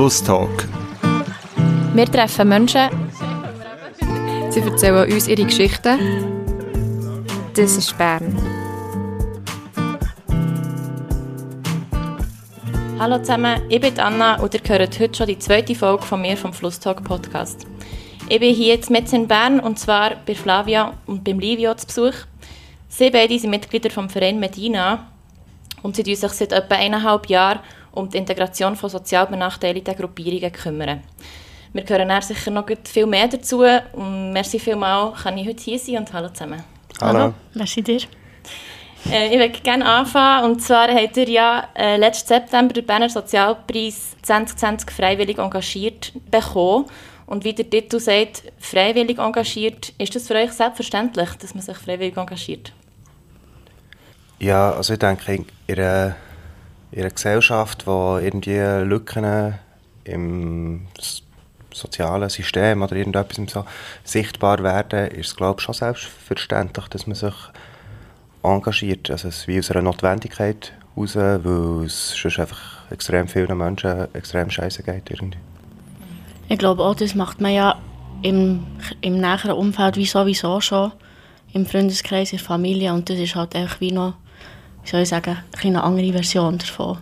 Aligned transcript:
Flusstalk. 0.00 0.66
Wir 1.92 2.06
treffen 2.06 2.48
Menschen. 2.48 2.88
Sie 4.48 4.60
erzählen 4.60 5.12
uns 5.12 5.28
ihre 5.28 5.44
Geschichten. 5.44 5.98
Das 7.54 7.76
ist 7.76 7.98
Bern. 7.98 8.34
Hallo 12.98 13.18
zusammen, 13.18 13.60
ich 13.68 13.78
bin 13.82 14.00
Anna 14.00 14.40
und 14.40 14.54
ihr 14.54 14.60
hört 14.66 14.98
heute 14.98 15.14
schon 15.14 15.26
die 15.26 15.38
zweite 15.38 15.74
Folge 15.74 16.02
von 16.06 16.22
mir 16.22 16.38
vom 16.38 16.54
Flusstalk 16.54 17.04
Podcast. 17.04 17.66
Ich 18.30 18.40
bin 18.40 18.54
hier 18.54 18.76
jetzt 18.76 18.88
mit 18.88 19.12
in 19.12 19.28
Bern 19.28 19.60
und 19.60 19.78
zwar 19.78 20.12
bei 20.24 20.34
Flavia 20.34 20.94
und 21.04 21.24
beim 21.24 21.38
Livio 21.38 21.74
zu 21.74 21.86
Besuch. 21.86 22.14
Sie 22.88 23.10
beide 23.10 23.38
sind 23.38 23.50
Mitglieder 23.50 23.90
vom 23.90 24.08
Verein 24.08 24.40
Medina 24.40 25.08
und 25.82 25.94
sie 25.94 26.02
kümmern 26.04 26.16
sich 26.16 26.32
seit 26.32 26.52
etwa 26.52 26.76
eineinhalb 26.76 27.28
Jahren 27.28 27.60
um 27.92 28.08
die 28.08 28.18
Integration 28.18 28.76
von 28.76 28.90
sozial 28.90 29.26
benachteiligten 29.26 29.96
Gruppierungen 29.96 30.52
kümmern. 30.52 31.02
Wir 31.72 31.84
hören 31.88 32.22
sicher 32.22 32.50
noch 32.50 32.66
viel 32.84 33.06
mehr 33.06 33.28
dazu 33.28 33.62
und 33.92 34.32
merci 34.32 34.58
vielmals, 34.58 35.22
kann 35.22 35.38
ich 35.38 35.46
heute 35.46 35.62
hier 35.62 35.78
sein 35.78 35.98
und 35.98 36.12
hallo 36.12 36.28
zusammen. 36.28 36.62
Hallo. 37.00 37.18
Hallo. 37.18 37.34
Merci 37.54 37.82
dir. 37.82 38.00
Äh, 39.10 39.28
ich 39.28 39.38
würde 39.38 39.60
gerne 39.60 39.86
anfangen 39.86 40.50
und 40.50 40.60
zwar 40.60 40.88
habt 40.88 41.16
ihr 41.16 41.28
ja 41.28 41.68
äh, 41.74 41.96
letzten 41.96 42.28
September 42.28 42.74
den 42.74 42.84
Berner 42.84 43.08
Sozialpreis 43.08 44.16
2020 44.22 44.90
freiwillig 44.90 45.38
engagiert 45.38 46.12
bekommen 46.30 46.86
und 47.26 47.44
wie 47.44 47.54
der 47.54 47.70
Titel 47.70 48.00
sagt, 48.00 48.42
freiwillig 48.58 49.18
engagiert, 49.18 49.92
ist 49.98 50.14
das 50.16 50.26
für 50.26 50.34
euch 50.34 50.52
selbstverständlich, 50.52 51.30
dass 51.40 51.54
man 51.54 51.62
sich 51.62 51.76
freiwillig 51.76 52.16
engagiert? 52.16 52.72
Ja, 54.40 54.72
also 54.72 54.94
ich 54.94 54.98
denke, 54.98 55.44
in 55.66 55.78
einer, 55.78 56.16
in 56.92 57.00
einer 57.00 57.10
Gesellschaft, 57.10 57.86
wo 57.86 58.18
irgendwie 58.18 58.58
Lücken 58.84 59.54
im 60.04 60.86
sozialen 61.72 62.28
System 62.28 62.82
oder 62.82 62.96
irgendetwas 62.96 63.52
so 63.52 63.64
sichtbar 64.04 64.62
werden, 64.62 65.08
ist 65.10 65.28
es 65.28 65.36
glaube 65.36 65.60
ich 65.60 65.64
schon 65.64 65.74
selbstverständlich, 65.74 66.88
dass 66.88 67.06
man 67.06 67.14
sich 67.14 67.34
engagiert. 68.42 69.10
Also 69.10 69.28
es 69.28 69.38
ist 69.38 69.48
wie 69.48 69.58
aus 69.58 69.70
einer 69.70 69.82
Notwendigkeit 69.82 70.72
heraus, 70.96 71.16
weil 71.16 71.84
es 71.86 72.16
sonst 72.16 72.38
einfach 72.38 72.90
extrem 72.90 73.28
vielen 73.28 73.56
Menschen 73.56 74.12
extrem 74.14 74.50
scheiße 74.50 74.82
geht 74.82 75.10
irgendwie. 75.10 75.38
Ich 76.48 76.58
glaube 76.58 76.82
auch, 76.82 76.96
das 76.96 77.14
macht 77.14 77.40
man 77.40 77.52
ja 77.52 77.78
im, 78.22 78.66
im 79.00 79.20
näheren 79.20 79.52
Umfeld 79.52 79.96
wie 79.96 80.06
sowieso 80.06 80.60
schon. 80.60 80.92
Im 81.52 81.66
Freundeskreis, 81.66 82.32
in 82.32 82.38
der 82.38 82.46
Familie. 82.46 82.92
Und 82.92 83.08
das 83.08 83.18
ist 83.18 83.34
halt 83.34 83.54
einfach 83.56 83.80
wie 83.80 83.92
noch, 83.92 84.14
soll 84.90 85.02
ich 85.02 85.08
sagen, 85.08 85.38
eine 85.62 85.82
andere 85.82 86.12
Version 86.12 86.58
davon. 86.58 86.98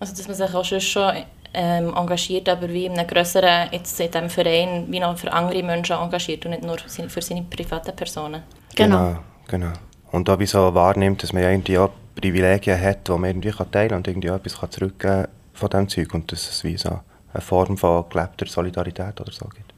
Also 0.00 0.14
dass 0.16 0.26
man 0.26 0.36
sich 0.36 0.54
auch 0.54 0.64
schon, 0.64 0.80
schon 0.80 1.12
ähm, 1.54 1.94
engagiert, 1.94 2.48
aber 2.48 2.68
wie 2.68 2.86
in 2.86 2.98
einem 2.98 3.06
grösseren, 3.06 3.68
jetzt 3.72 3.98
in 4.00 4.10
diesem 4.10 4.30
Verein, 4.30 4.86
wie 4.88 5.00
noch 5.00 5.16
für 5.16 5.32
andere 5.32 5.62
Menschen 5.62 5.96
engagiert 5.96 6.44
und 6.44 6.52
nicht 6.52 6.64
nur 6.64 6.78
für 6.78 7.22
seine 7.22 7.42
privaten 7.42 7.94
Personen. 7.94 8.42
Genau. 8.74 8.98
genau. 8.98 9.18
genau. 9.48 9.72
Und 10.10 10.28
auch 10.28 10.38
wie 10.38 10.46
so 10.46 10.74
wahrnimmt, 10.74 11.22
dass 11.22 11.32
man 11.32 11.42
ja 11.42 11.50
irgendwie 11.50 11.78
auch 11.78 11.90
Privilegien 12.14 12.80
hat, 12.80 13.08
die 13.08 13.12
man 13.12 13.24
irgendwie 13.24 13.50
kann 13.50 13.70
teilen 13.70 13.88
kann 13.90 13.98
und 13.98 14.08
irgendwie 14.08 14.30
auch 14.30 14.36
etwas 14.36 14.58
kann 14.58 14.70
zurückgeben 14.70 15.28
von 15.52 15.70
diesem 15.70 15.88
Zeug. 15.88 16.14
Und 16.14 16.32
dass 16.32 16.48
es 16.48 16.64
wie 16.64 16.76
so 16.76 17.00
eine 17.32 17.40
Form 17.40 17.78
von 17.78 18.04
gelebter 18.10 18.46
Solidarität 18.46 19.20
oder 19.20 19.32
so 19.32 19.46
gibt. 19.46 19.72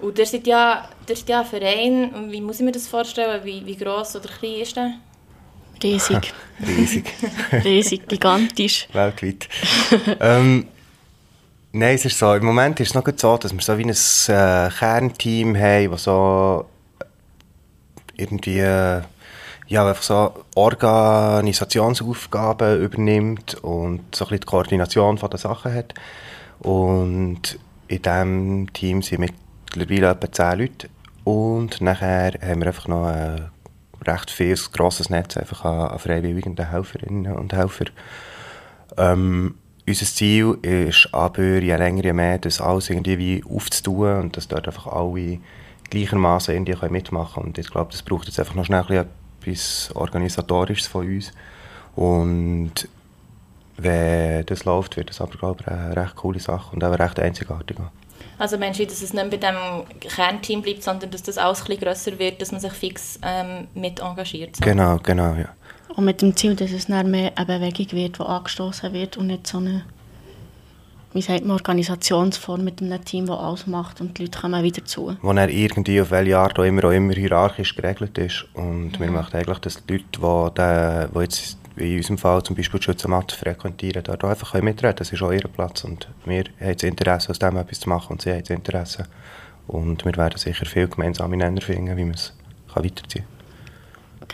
Und 0.00 0.18
ihr 0.18 0.26
seid 0.26 0.46
ja, 0.46 0.88
seid 1.06 1.28
ja 1.28 1.40
ein 1.40 1.46
Verein, 1.46 2.30
wie 2.30 2.40
muss 2.40 2.58
ich 2.58 2.64
mir 2.64 2.72
das 2.72 2.88
vorstellen, 2.88 3.44
wie, 3.44 3.64
wie 3.64 3.76
gross 3.76 4.16
oder 4.16 4.28
klein 4.28 4.60
ist 4.60 4.76
der? 4.76 4.94
Riesig. 5.82 6.32
Riesig. 6.66 7.12
Riesig, 7.64 8.08
gigantisch. 8.08 8.88
Weltweit. 8.92 9.48
ähm, 10.20 10.66
nein, 11.72 11.94
es 11.94 12.04
ist 12.04 12.18
so, 12.18 12.34
im 12.34 12.44
Moment 12.44 12.80
ist 12.80 12.88
es 12.88 12.94
noch 12.94 13.06
so, 13.16 13.36
dass 13.36 13.52
wir 13.52 13.60
so 13.60 13.78
wie 13.78 13.84
ein 13.84 13.90
äh, 13.90 14.70
Kernteam 14.70 15.56
haben, 15.56 15.90
das 15.90 16.04
so 16.04 16.66
irgendwie 18.16 18.58
äh, 18.58 19.02
ja, 19.68 19.86
einfach 19.86 20.02
so 20.02 20.44
Organisationsaufgaben 20.54 22.82
übernimmt 22.82 23.56
und 23.62 24.14
so 24.14 24.24
ein 24.24 24.28
bisschen 24.28 24.40
die 24.40 24.46
Koordination 24.46 25.18
von 25.18 25.28
den 25.30 25.38
Sachen 25.38 25.74
hat. 25.74 25.92
Und 26.60 27.58
in 27.86 28.02
diesem 28.02 28.72
Team 28.72 29.02
sind 29.02 29.20
mittlerweile 29.20 30.10
etwa 30.10 30.32
10 30.32 30.58
Leute. 30.58 30.88
Und 31.24 31.82
nachher 31.82 32.32
haben 32.40 32.60
wir 32.60 32.68
einfach 32.68 32.88
noch 32.88 33.06
ein 33.06 33.50
recht 34.06 34.30
viel 34.30 34.56
grosses 34.72 35.10
Netz 35.10 35.36
einfach 35.36 35.64
an, 35.64 35.88
an 35.90 35.98
freiwilligen 35.98 36.56
Helferinnen 36.56 37.32
und 37.32 37.52
Helfern. 37.52 37.90
Ähm, 38.96 39.54
unser 39.86 40.06
Ziel 40.06 40.58
ist 40.62 41.08
aber, 41.12 41.42
je 41.42 41.76
länger, 41.76 42.04
je 42.04 42.12
mehr, 42.12 42.38
das 42.38 42.60
alles 42.60 42.90
irgendwie 42.90 43.18
wie 43.18 43.44
aufzutun 43.48 44.20
und 44.20 44.36
dass 44.36 44.48
dort 44.48 44.66
einfach 44.66 44.86
alle 44.86 45.38
gleichermaßen 45.88 46.54
irgendwie 46.54 46.74
können 46.74 46.92
mitmachen 46.92 47.34
können. 47.34 47.46
Und 47.46 47.58
ich 47.58 47.70
glaube, 47.70 47.92
das 47.92 48.02
braucht 48.02 48.26
jetzt 48.26 48.38
einfach 48.38 48.54
noch 48.54 48.66
schnell 48.66 48.84
ein 48.88 49.06
etwas 49.40 49.90
Organisatorisches 49.94 50.86
von 50.86 51.06
uns. 51.06 51.32
Und 51.96 52.88
wenn 53.76 54.44
das 54.46 54.64
läuft, 54.64 54.96
wird 54.96 55.10
das 55.10 55.20
aber, 55.20 55.38
glaube 55.38 55.62
ich, 55.62 55.68
eine 55.68 55.96
recht 55.96 56.16
coole 56.16 56.40
Sache 56.40 56.74
und 56.74 56.84
auch 56.84 56.98
recht 56.98 57.18
einzigartig. 57.18 57.78
Also 58.38 58.56
du, 58.56 58.86
dass 58.86 59.02
es 59.02 59.12
nicht 59.12 59.30
bei 59.30 59.36
dem 59.36 59.56
Kernteam 60.00 60.62
bleibt, 60.62 60.84
sondern 60.84 61.10
dass 61.10 61.22
das 61.24 61.38
alles 61.38 61.60
ein 61.60 61.66
bisschen 61.66 61.82
grösser 61.82 62.18
wird, 62.18 62.40
dass 62.40 62.52
man 62.52 62.60
sich 62.60 62.72
fix 62.72 63.18
ähm, 63.22 63.66
mit 63.74 64.00
engagiert? 64.00 64.56
So? 64.56 64.64
Genau, 64.64 64.98
genau, 65.02 65.34
ja. 65.34 65.48
Und 65.96 66.04
mit 66.04 66.22
dem 66.22 66.36
Ziel, 66.36 66.54
dass 66.54 66.70
es 66.70 66.86
dann 66.86 67.10
mehr 67.10 67.32
eine 67.34 67.46
Bewegung 67.46 67.90
wird, 67.92 68.18
die 68.18 68.22
angestoßen 68.22 68.92
wird 68.92 69.16
und 69.16 69.26
nicht 69.26 69.48
so 69.48 69.58
eine, 69.58 69.82
wie 71.12 71.22
sagt 71.22 71.44
man, 71.44 71.56
Organisationsform 71.56 72.62
mit 72.62 72.80
einem 72.80 73.04
Team, 73.04 73.26
das 73.26 73.38
alles 73.38 73.66
macht 73.66 74.00
und 74.00 74.16
die 74.16 74.22
Leute 74.22 74.38
kommen 74.38 74.62
wieder 74.62 74.84
zu. 74.84 75.16
wo 75.20 75.32
er 75.32 75.48
irgendwie 75.48 76.00
auf 76.00 76.12
welche 76.12 76.38
Art 76.38 76.56
auch 76.60 76.64
immer, 76.64 76.84
auch 76.84 76.92
immer 76.92 77.14
hierarchisch 77.14 77.74
geregelt 77.74 78.16
ist. 78.18 78.46
Und 78.54 79.00
wir 79.00 79.10
möchten 79.10 79.36
eigentlich, 79.36 79.58
dass 79.58 79.84
die 79.84 79.94
Leute, 80.20 80.52
die, 80.56 81.12
die 81.12 81.20
jetzt 81.20 81.58
in 81.78 81.96
unserem 81.96 82.18
Fall 82.18 82.42
zum 82.42 82.56
Beispiel 82.56 82.80
die 82.80 82.84
Schützenmatte 82.84 83.36
frequentieren, 83.36 84.02
dort 84.04 84.24
einfach 84.24 84.52
können 84.52 84.64
mitreden 84.64 84.96
Das 84.96 85.12
ist 85.12 85.22
auch 85.22 85.32
ihr 85.32 85.48
Platz. 85.48 85.84
Und 85.84 86.08
wir 86.24 86.44
haben 86.60 86.74
das 86.74 86.82
Interesse, 86.82 87.30
aus 87.30 87.38
dem 87.38 87.56
etwas 87.56 87.80
zu 87.80 87.88
machen 87.88 88.12
und 88.12 88.22
sie 88.22 88.30
haben 88.30 88.40
das 88.40 88.50
Interesse. 88.50 89.04
Und 89.66 90.04
wir 90.04 90.16
werden 90.16 90.38
sicher 90.38 90.66
viel 90.66 90.88
gemeinsame 90.88 91.36
Nenner 91.36 91.60
finden, 91.60 91.96
wie 91.96 92.04
man 92.04 92.14
es 92.14 92.32
kann 92.72 92.84
weiterziehen 92.84 93.24
kann. 93.24 93.38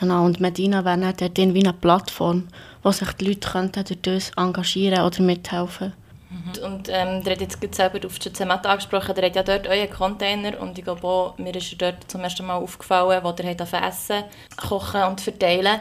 Genau, 0.00 0.24
und 0.24 0.40
Medina 0.40 0.84
wäre 0.84 0.98
dann 0.98 1.14
dort 1.16 1.54
wie 1.54 1.60
eine 1.60 1.72
Plattform, 1.72 2.48
wo 2.82 2.90
sich 2.90 3.12
die 3.12 3.26
Leute 3.26 3.48
könnten 3.48 3.84
durch 3.84 4.02
das 4.02 4.30
engagieren 4.36 5.04
oder 5.04 5.22
mithelfen 5.22 5.92
Und, 6.30 6.58
und 6.58 6.88
ähm, 6.88 7.22
ihr 7.24 7.30
habt 7.30 7.40
jetzt 7.40 7.60
gerade 7.60 7.74
selber 7.74 8.06
auf 8.06 8.18
die 8.18 8.32
Zematt 8.32 8.66
angesprochen, 8.66 9.14
ihr 9.16 9.22
habt 9.22 9.36
ja 9.36 9.42
dort 9.42 9.68
euren 9.68 9.90
Container 9.90 10.60
und 10.60 10.76
ich 10.78 10.84
glaube 10.84 11.06
auch, 11.06 11.38
mir 11.38 11.54
ist 11.54 11.72
er 11.72 11.92
dort 11.92 12.10
zum 12.10 12.22
ersten 12.22 12.46
Mal 12.46 12.56
aufgefallen, 12.56 13.22
wo 13.22 13.28
ihr 13.28 13.50
habt 13.50 13.72
essen, 13.72 14.24
kochen 14.56 15.02
und 15.04 15.20
verteilen. 15.20 15.80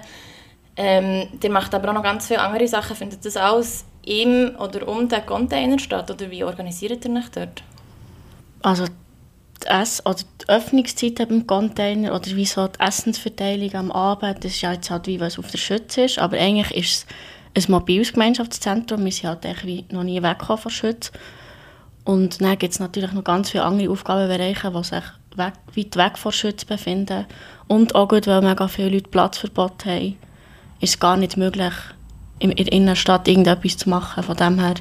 Ähm, 0.75 1.27
ihr 1.41 1.51
macht 1.51 1.73
aber 1.75 1.89
auch 1.89 1.93
noch 1.93 2.03
ganz 2.03 2.27
viele 2.27 2.41
andere 2.41 2.67
Sachen. 2.67 2.95
Findet 2.95 3.25
das 3.25 3.37
alles 3.37 3.85
im 4.05 4.55
oder 4.59 4.87
um 4.87 5.07
den 5.07 5.25
Container 5.25 5.79
statt 5.79 6.09
oder 6.09 6.29
wie 6.29 6.43
organisiert 6.43 7.05
ihr 7.05 7.11
euch 7.11 7.29
dort? 7.29 7.63
Also 8.61 8.85
die, 8.85 9.67
Ess 9.67 10.05
oder 10.05 10.15
die 10.15 10.49
Öffnungszeiten 10.49 11.27
beim 11.27 11.47
Container 11.47 12.13
oder 12.13 12.25
wie 12.35 12.45
so 12.45 12.67
die 12.67 12.79
Essensverteilung 12.79 13.73
am 13.75 13.91
Abend, 13.91 14.43
das 14.43 14.51
ist 14.51 14.61
ja 14.61 14.73
jetzt 14.73 14.89
halt 14.89 15.07
wie 15.07 15.19
was 15.19 15.39
auf 15.39 15.51
der 15.51 15.57
Schütze 15.57 16.03
ist, 16.03 16.19
aber 16.19 16.37
eigentlich 16.37 16.71
ist 16.71 17.07
es 17.53 17.67
ein 17.67 17.71
mobiles 17.71 18.13
Gemeinschaftszentrum, 18.13 19.05
wir 19.05 19.11
sind 19.11 19.29
halt 19.29 19.45
eigentlich 19.45 19.87
wie 19.89 19.93
noch 19.93 20.03
nie 20.03 20.21
weggekommen 20.21 20.61
von 20.61 20.69
der 20.69 20.75
Schütze. 20.75 21.11
Und 22.05 22.41
dann 22.41 22.57
gibt 22.57 22.73
es 22.73 22.79
natürlich 22.79 23.13
noch 23.13 23.23
ganz 23.23 23.51
viele 23.51 23.63
andere 23.63 23.89
Aufgabenbereiche, 23.89 24.71
die 24.71 24.83
sich 24.83 25.03
weg, 25.37 25.53
weit 25.75 25.95
weg 25.95 26.17
von 26.17 26.31
der 26.31 26.37
Schütze 26.37 26.65
befinden. 26.65 27.25
Und 27.67 27.95
auch 27.95 28.09
gut, 28.09 28.27
weil 28.27 28.41
mega 28.41 28.67
viele 28.67 28.89
Leute 28.89 29.09
Platzverbot 29.09 29.85
haben, 29.85 30.17
ist 30.83 30.95
es 30.95 30.99
gar 30.99 31.17
nicht 31.17 31.37
möglich, 31.37 31.73
in 32.39 32.51
der 32.51 32.71
Innenstadt 32.71 33.27
irgendetwas 33.27 33.77
zu 33.77 33.89
machen. 33.89 34.21
Von 34.21 34.35
dem 34.35 34.59
her 34.59 34.73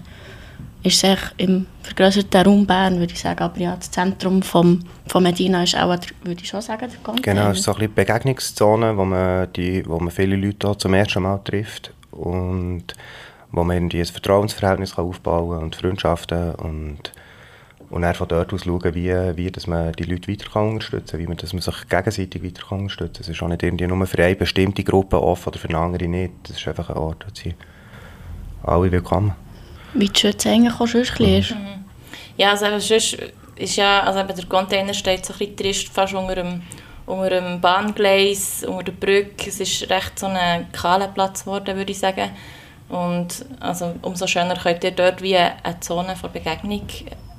ist 0.83 1.05
es 1.05 1.19
im 1.37 1.67
vergrößerten 1.83 2.43
Raum 2.43 2.67
Bern, 2.67 2.99
würde 2.99 3.13
ich 3.13 3.21
sagen. 3.21 3.41
Aber 3.41 3.59
ja, 3.59 3.77
das 3.77 3.91
Zentrum 3.91 4.43
vom, 4.43 4.81
von 5.07 5.23
Medina 5.23 5.63
ist 5.63 5.77
auch, 5.77 5.97
würde 6.25 6.43
ich 6.43 6.49
schon 6.49 6.61
sagen, 6.61 6.91
der 6.91 6.99
Container. 7.03 7.41
Genau, 7.41 7.51
es 7.53 7.59
ist 7.59 7.65
so 7.65 7.73
ein 7.73 7.79
bisschen 7.79 7.95
die 7.95 8.01
Begegnungszone, 8.01 8.97
wo 8.97 9.05
man, 9.05 9.53
die, 9.53 9.87
wo 9.87 10.01
man 10.01 10.11
viele 10.11 10.35
Leute 10.35 10.77
zum 10.77 10.95
ersten 10.95 11.23
Mal 11.23 11.39
trifft 11.39 11.93
und 12.11 12.85
wo 13.53 13.63
man 13.63 13.77
ein 13.77 13.91
Vertrauensverhältnis 13.91 14.99
aufbauen 14.99 15.51
kann 15.51 15.65
und 15.65 15.77
Freundschaften 15.77 16.55
und, 16.57 17.13
und 17.93 18.03
dann 18.03 18.15
von 18.15 18.27
dort 18.27 18.55
aus 18.55 18.65
schauen, 18.65 18.95
wie, 18.95 19.13
wie 19.37 19.51
dass 19.51 19.67
man 19.67 19.93
die 19.93 20.05
Leute 20.05 20.33
weiter 20.33 20.49
kann 20.51 20.71
unterstützen 20.71 21.11
kann, 21.11 21.21
wie 21.21 21.27
man, 21.27 21.37
dass 21.37 21.53
man 21.53 21.61
sich 21.61 21.89
gegenseitig 21.91 22.43
weiter 22.43 22.63
kann 22.67 22.81
unterstützen 22.81 23.13
kann. 23.13 23.23
Es 23.23 23.29
ist 23.29 23.43
auch 23.43 23.49
nicht 23.49 23.63
irgendwie 23.63 23.87
nur 23.87 24.07
für 24.07 24.25
eine 24.25 24.35
bestimmte 24.35 24.83
Gruppe 24.83 25.23
offen 25.23 25.51
oder 25.51 25.59
für 25.59 25.69
eine 25.69 25.79
andere 25.79 26.09
nicht. 26.09 26.33
Das 26.45 26.57
ist 26.57 26.67
einfach 26.67 26.89
ein 26.89 26.97
Ort, 26.97 27.27
wo 27.27 27.31
sie 27.35 27.55
alle 28.63 28.91
willkommen. 28.91 29.35
Wie 29.93 30.09
die 30.09 30.19
Schütze 30.19 30.49
eigentlich 30.49 30.73
auch 30.73 30.87
sonst 30.87 31.15
bisschen 31.19 31.39
ist. 31.39 31.55
Ja, 32.39 32.53
also 32.53 32.65
eben, 32.65 32.81
sonst 32.81 33.19
ist 33.57 33.77
ja, 33.77 34.01
also 34.05 34.21
eben 34.21 34.35
der 34.35 34.47
Container 34.47 34.95
steht 34.95 35.27
so 35.27 35.35
ein 35.35 35.39
bisschen 35.39 35.57
trist 35.57 35.89
fast 35.91 36.15
unter 36.15 36.37
dem, 36.37 36.63
unter 37.05 37.29
dem 37.29 37.61
Bahngleis, 37.61 38.65
unter 38.67 38.85
der 38.85 38.93
Brücke. 38.93 39.49
Es 39.51 39.61
ist 39.61 39.91
recht 39.91 40.19
so 40.19 40.29
ein 40.29 40.73
kahler 40.73 41.09
Platz 41.09 41.45
geworden, 41.45 41.77
würde 41.77 41.93
ich 41.93 41.99
sagen. 41.99 42.31
Und 42.89 43.45
also, 43.61 43.95
umso 44.01 44.27
schöner 44.27 44.57
könnt 44.57 44.83
ihr 44.83 44.93
dort 44.93 45.21
wie 45.21 45.37
eine 45.37 45.81
Zone 45.81 46.17
von 46.17 46.33
Begegnung 46.33 46.87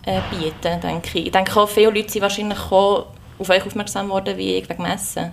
äh, 0.06 0.20
bieten, 0.30 0.80
denke 0.82 1.20
ich. 1.20 1.26
Ich 1.28 1.32
denke 1.32 1.60
auch, 1.60 1.70
viele 1.70 1.92
Leute 1.92 2.12
sind 2.12 2.22
wahrscheinlich 2.22 2.60
auf 2.72 3.50
euch 3.50 3.66
aufmerksam 3.66 4.10
worden, 4.10 4.38
wie 4.38 4.56
ich 4.56 4.70
wegen 4.70 4.86
Essen. 4.86 5.32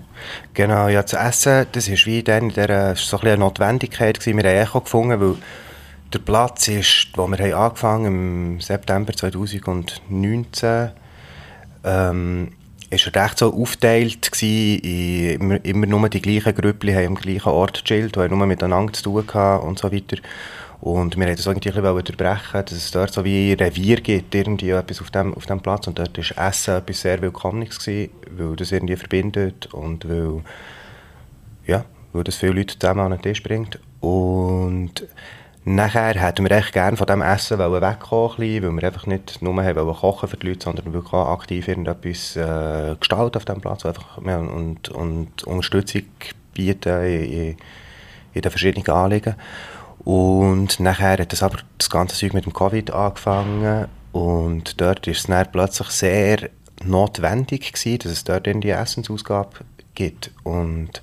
Genau, 0.55 0.89
ja, 0.89 1.05
zu 1.05 1.17
essen, 1.17 1.67
das 1.73 1.89
ist 1.89 2.07
wie 2.07 2.23
dann, 2.23 2.51
ist 2.51 3.09
so 3.09 3.19
ein 3.19 3.27
eine 3.27 3.39
Notwendigkeit 3.39 4.19
gewesen. 4.19 4.39
Wir 4.39 4.51
haben 4.51 4.63
Echo 4.63 4.81
gefunden, 4.81 5.21
weil 5.21 5.37
der 6.13 6.19
Platz 6.19 6.69
ist, 6.69 7.09
wo 7.15 7.29
wir 7.29 7.39
haben 7.39 8.05
im 8.05 8.61
September 8.61 9.13
2019, 9.13 10.91
ähm, 11.85 12.53
ist 12.91 13.15
recht 13.15 13.39
so 13.39 13.55
aufgeteilt 13.55 14.33
gewesen, 14.33 15.41
immer, 15.41 15.65
immer 15.65 15.87
nur 15.87 16.09
die 16.09 16.21
gleichen 16.21 16.55
Grüppli 16.55 16.93
haben 16.93 17.07
am 17.07 17.15
gleichen 17.15 17.49
Ort 17.49 17.85
gechillt, 17.85 18.17
haben 18.17 18.37
nur 18.37 18.47
miteinander 18.47 18.93
zu 18.93 19.05
tun 19.05 19.25
und 19.63 19.79
so 19.79 19.93
weiter. 19.93 20.17
Und 20.81 21.17
wir 21.17 21.27
wollten 21.27 21.37
das 21.37 21.47
irgendwie 21.47 21.69
ein 21.69 21.75
bisschen 21.75 21.97
unterbrechen, 21.97 22.65
dass 22.65 22.73
es 22.73 22.91
dort 22.91 23.13
so 23.13 23.23
wie 23.23 23.53
Revier 23.53 24.01
gibt, 24.01 24.35
irgendwie 24.35 24.71
etwas 24.71 25.03
auf 25.03 25.11
dem, 25.11 25.35
auf 25.35 25.45
dem 25.45 25.61
Platz. 25.61 25.87
Und 25.87 25.99
dort 25.99 26.17
war 26.17 26.49
Essen 26.49 26.77
etwas 26.77 27.01
sehr 27.03 27.21
Willkommenes, 27.21 27.79
gewesen, 27.79 28.11
weil 28.31 28.57
das 28.57 28.73
irgendwie 28.73 28.97
verbindet 28.97 29.67
und 29.75 30.09
weil, 30.09 30.43
ja, 31.67 31.85
weil 32.15 32.25
das 32.25 32.37
viele 32.37 32.53
Leute 32.53 32.79
zusammen 32.79 33.01
an 33.01 33.11
den 33.11 33.21
Tisch 33.21 33.43
bringt. 33.43 33.79
Und 34.01 35.07
nachher 35.65 36.15
hätten 36.15 36.49
wir 36.49 36.57
echt 36.57 36.73
gerne 36.73 36.97
von 36.97 37.07
diesem 37.07 37.21
Essen 37.21 37.59
wegkommen 37.59 38.39
weil 38.39 38.63
wir 38.63 38.85
einfach 38.85 39.07
nicht 39.07 39.43
nur 39.43 39.63
haben 39.63 39.95
kochen 39.95 40.31
für 40.31 40.39
die 40.39 40.49
Leute, 40.49 40.65
sondern 40.65 40.95
wirklich 40.95 41.13
auch 41.13 41.29
aktiv 41.29 41.69
irgendetwas 41.69 42.37
äh, 42.37 42.97
gestalten 42.99 43.37
auf 43.37 43.45
diesem 43.45 43.61
Platz 43.61 43.85
einfach, 43.85 44.19
ja, 44.25 44.39
und, 44.39 44.89
und 44.89 45.45
Unterstützung 45.45 46.05
bieten 46.55 47.05
in, 47.05 47.57
in 48.33 48.41
den 48.41 48.51
verschiedenen 48.51 48.89
Anliegen. 48.89 49.35
Und 50.05 50.81
nachher 50.81 51.19
hat 51.19 51.33
das 51.33 51.43
aber 51.43 51.59
das 51.79 51.91
ganze 51.91 52.17
Zeug 52.17 52.33
mit 52.33 52.47
dem 52.47 52.53
Covid 52.53 52.91
angefangen. 52.91 53.87
Und 54.13 54.81
dort 54.81 55.07
ist 55.07 55.19
es 55.19 55.27
dann 55.27 55.51
plötzlich 55.53 55.89
sehr 55.89 56.51
notwendig 56.85 57.73
gewesen, 57.73 57.99
dass 57.99 58.13
es 58.13 58.25
dort 58.25 58.47
in 58.47 58.61
die 58.61 58.71
Essensausgabe 58.71 59.59
gibt. 59.95 60.31
Und 60.43 61.03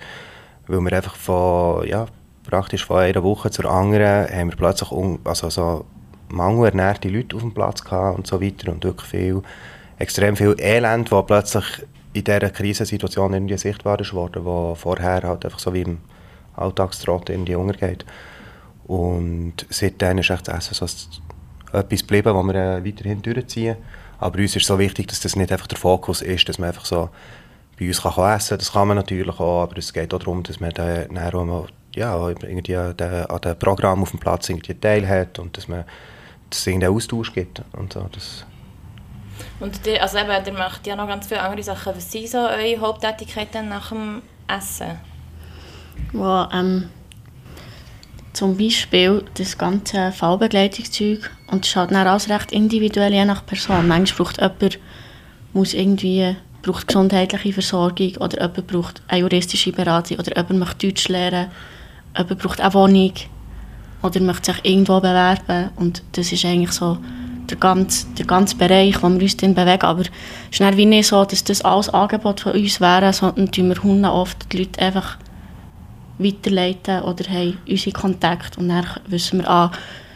weil 0.68 0.82
wir 0.82 0.94
einfach 0.94 1.16
von, 1.16 1.88
ja, 1.88 2.08
praktisch 2.44 2.86
von 2.86 2.98
einer 2.98 3.24
Woche 3.24 3.52
zur 3.52 3.66
anderen 3.66 4.28
haben 4.30 4.50
wir 4.50 4.58
plötzlich 4.58 4.92
un, 4.92 5.20
also 5.24 5.50
so 5.50 5.86
mangelernährte 6.30 7.10
Leute 7.10 7.36
auf 7.36 7.42
dem 7.42 7.54
Platz 7.54 7.84
gehabt 7.84 8.18
und 8.18 8.28
so 8.28 8.42
weiter. 8.42 8.72
Und 8.72 8.84
wirklich 8.84 9.10
viel, 9.10 9.42
extrem 10.00 10.36
viel 10.36 10.56
Elend, 10.60 11.12
das 11.12 11.26
plötzlich 11.26 11.66
in 12.14 12.24
dieser 12.24 12.50
Krisensituation 12.50 13.34
irgendwie 13.34 13.58
sichtbar 13.58 14.00
ist 14.00 14.14
worden, 14.14 14.44
wo 14.44 14.76
vorher 14.76 15.22
halt 15.24 15.46
einfach 15.46 15.60
so 15.60 15.74
wie 15.74 15.82
im 15.82 16.00
Alltagstrott 16.56 17.30
irgendwie 17.30 17.56
untergeht. 17.56 18.06
Und 18.88 19.66
seitdem 19.70 20.18
ist 20.20 20.30
echt 20.30 20.48
das 20.48 20.72
Essen 20.72 20.88
so 20.88 21.78
etwas 21.78 22.00
geblieben, 22.00 22.34
was 22.34 22.46
wir 22.46 22.56
äh, 22.56 22.86
weiterhin 22.86 23.22
durchziehen. 23.22 23.78
Aber 24.20 24.40
uns 24.40 24.56
ist 24.56 24.66
so 24.66 24.80
wichtig, 24.80 25.08
dass 25.08 25.20
das 25.20 25.36
nicht 25.36 25.52
einfach 25.52 25.68
der 25.68 25.78
Fokus 25.78 26.22
ist, 26.22 26.48
dass 26.50 26.58
man 26.58 26.70
einfach 26.70 26.86
so 26.86 27.10
bei 27.78 27.88
uns 27.88 28.02
kann 28.02 28.36
essen 28.36 28.50
kann. 28.50 28.60
Das 28.60 28.72
kann 28.72 28.88
man 28.88 28.98
natürlich 28.98 29.40
auch, 29.40 29.64
aber 29.64 29.78
es 29.78 29.94
geht 29.94 30.14
auch 30.14 30.20
darum, 30.20 30.42
dass 30.44 30.60
man 30.60 30.72
dann 30.72 31.18
auch 31.18 31.68
ja, 31.96 32.30
irgendwie 32.30 32.76
an 32.76 32.96
dem 32.96 33.60
Programm 33.60 34.02
auf 34.04 34.12
dem 34.12 34.20
Platz 34.20 34.50
irgendwie 34.50 34.74
teilhat 34.74 35.40
und 35.40 35.58
dass 35.58 35.68
man 35.68 35.84
dass 36.50 36.60
es 36.60 36.68
irgendeinen 36.68 36.96
Austausch 36.96 37.34
gibt 37.34 37.62
und 37.74 37.94
so. 37.94 38.08
Das 38.12 38.46
und 39.60 39.86
die, 39.86 40.00
also 40.00 40.18
eben, 40.18 40.30
ihr 40.46 40.54
macht 40.54 40.88
ja 40.88 40.96
noch 40.96 41.08
ganz 41.08 41.28
viele 41.28 41.42
andere 41.42 41.64
Sachen. 41.64 41.96
Was 41.96 42.12
sind 42.12 42.28
so 42.28 42.38
eure 42.38 42.80
Haupttätigkeiten 42.80 43.70
nach 43.70 43.90
dem 43.90 44.22
Essen? 44.48 45.00
Well, 46.14 46.48
ähm, 46.54 46.90
zum 48.38 48.56
Beispiel 48.56 49.24
das 49.34 49.58
ganze 49.58 50.12
Fallbegleitungszeug. 50.12 51.32
Und 51.48 51.64
das 51.64 51.70
ist 51.70 51.76
halt 51.76 51.90
dann 51.90 52.06
alles 52.06 52.30
recht 52.30 52.52
individuell, 52.52 53.12
je 53.12 53.26
nach 53.26 53.44
Person. 53.44 53.88
Manchmal 53.88 54.26
braucht 54.26 54.38
jemand 54.40 54.80
muss 55.54 55.74
irgendwie, 55.74 56.36
braucht 56.62 56.88
gesundheitliche 56.88 57.54
Versorgung 57.54 58.16
oder 58.18 58.40
jemand 58.40 58.68
braucht 58.68 59.02
eine 59.08 59.22
juristische 59.22 59.72
Beratung 59.72 60.20
oder 60.20 60.36
jemand 60.36 60.60
möchte 60.60 60.88
Deutsch 60.88 61.08
lernen, 61.08 61.48
jemand 62.16 62.40
braucht 62.40 62.62
eine 62.62 62.74
Wohnung 62.76 63.14
oder 64.04 64.20
möchte 64.20 64.54
sich 64.54 64.66
irgendwo 64.66 65.00
bewerben. 65.00 65.72
Und 65.76 66.04
das 66.12 66.32
ist 66.32 66.46
eigentlich 66.46 66.74
so 66.74 67.00
der 67.50 67.58
ganze, 67.58 68.06
der 68.20 68.26
ganze 68.28 68.56
Bereich, 68.56 69.02
wo 69.02 69.10
wir 69.10 69.22
uns 69.22 69.38
dann 69.38 69.56
bewegen. 69.56 69.82
Aber 69.86 70.02
es 70.02 70.60
ist 70.60 70.78
nicht 70.78 71.08
so, 71.08 71.26
dass 71.26 71.44
das 71.44 71.64
alles 71.64 71.90
Angebot 71.90 72.42
von 72.42 72.52
uns 72.52 72.80
wäre, 72.80 73.12
sondern 73.14 73.50
wir 73.52 74.14
oft 74.14 74.54
die 74.54 74.60
Leute 74.60 74.80
einfach 74.80 75.18
weiterleiten 76.18 77.02
oder 77.02 77.30
haben 77.30 77.58
unsere 77.68 77.92
Kontakte 77.92 78.60
und 78.60 78.70
dann 78.70 78.86
wissen 79.08 79.40
wir, 79.40 79.50
ah, 79.50 79.72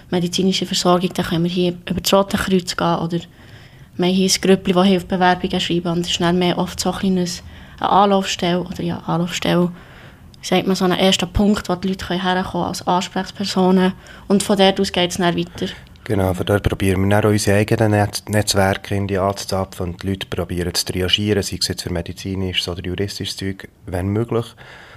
medizinische 0.09 0.65
Versorgung, 0.65 1.12
dann 1.13 1.25
können 1.25 1.44
wir 1.44 1.51
hier 1.51 1.74
über 1.89 2.01
das 2.01 2.13
Rote 2.13 2.38
Kreuz 2.38 2.75
gehen 2.75 2.98
oder 2.98 3.19
wir 3.98 4.07
haben 4.07 4.13
hier 4.13 4.30
ein 4.30 4.42
Grüppli, 4.42 4.74
das 4.74 4.88
Hilfebewerbungen 4.88 5.59
schreiben 5.59 5.92
und 5.92 6.00
das 6.06 6.12
ist 6.12 6.21
dann 6.21 6.39
mehr 6.39 6.57
oft 6.57 6.80
so 6.80 6.92
ein 6.92 7.18
eine 7.18 7.89
Anlaufstelle 7.89 8.62
oder 8.62 8.83
ja, 8.83 8.98
Anlaufstelle, 9.00 9.71
sagt 10.42 10.68
man, 10.68 10.75
so 10.75 10.86
einen 10.86 11.00
ersten 11.00 11.31
Punkt, 11.31 11.68
wo 11.69 11.75
die 11.75 11.89
Leute 11.89 12.07
herkommen 12.09 12.44
können 12.44 12.63
als 12.63 12.86
Ansprechpersonen 12.86 13.94
und 14.27 14.44
von 14.44 14.57
dort 14.57 14.80
aus 14.80 14.92
geht 14.92 15.12
es 15.12 15.18
dann 15.18 15.38
weiter. 15.38 15.68
Genau, 16.03 16.33
von 16.33 16.45
dort 16.45 16.63
probieren 16.63 17.07
wir 17.07 17.21
dann 17.21 17.31
unsere 17.31 17.57
eigenen 17.57 17.92
Net 17.92 18.24
Netzwerke 18.27 18.95
in 18.95 19.07
die 19.07 19.19
anzuzapfen 19.19 19.88
und 19.89 20.03
die 20.03 20.07
Leute 20.07 20.27
probieren 20.27 20.74
zu 20.74 20.86
triagieren, 20.86 21.44
sei 21.44 21.57
es 21.62 21.68
jetzt 21.68 21.83
für 21.83 21.92
medizinisches 21.92 22.68
oder 22.68 22.83
juristisches 22.83 23.38
Zeug, 23.38 23.69
wenn 23.86 24.07
möglich. 24.07 24.45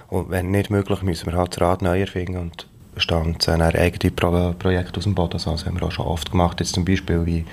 Und 0.08 0.30
wenn 0.30 0.50
nicht 0.50 0.70
möglich, 0.70 1.02
müssen 1.02 1.26
wir 1.26 1.38
halt 1.38 1.54
das 1.54 1.60
Rad 1.60 1.82
neu 1.82 2.00
erfinden 2.00 2.38
und 2.38 2.66
stanzen 2.96 3.58
dann 3.58 3.62
eigene 3.62 4.12
Pro 4.12 4.54
Projekte 4.58 4.98
aus 4.98 5.04
dem 5.04 5.14
Boden. 5.14 5.34
Also 5.34 5.52
das 5.52 5.66
haben 5.66 5.80
wir 5.80 5.86
auch 5.86 5.92
schon 5.92 6.06
oft 6.06 6.30
gemacht, 6.30 6.60
jetzt 6.60 6.74
zum 6.74 6.84
Beispiel 6.84 7.26
wie 7.26 7.44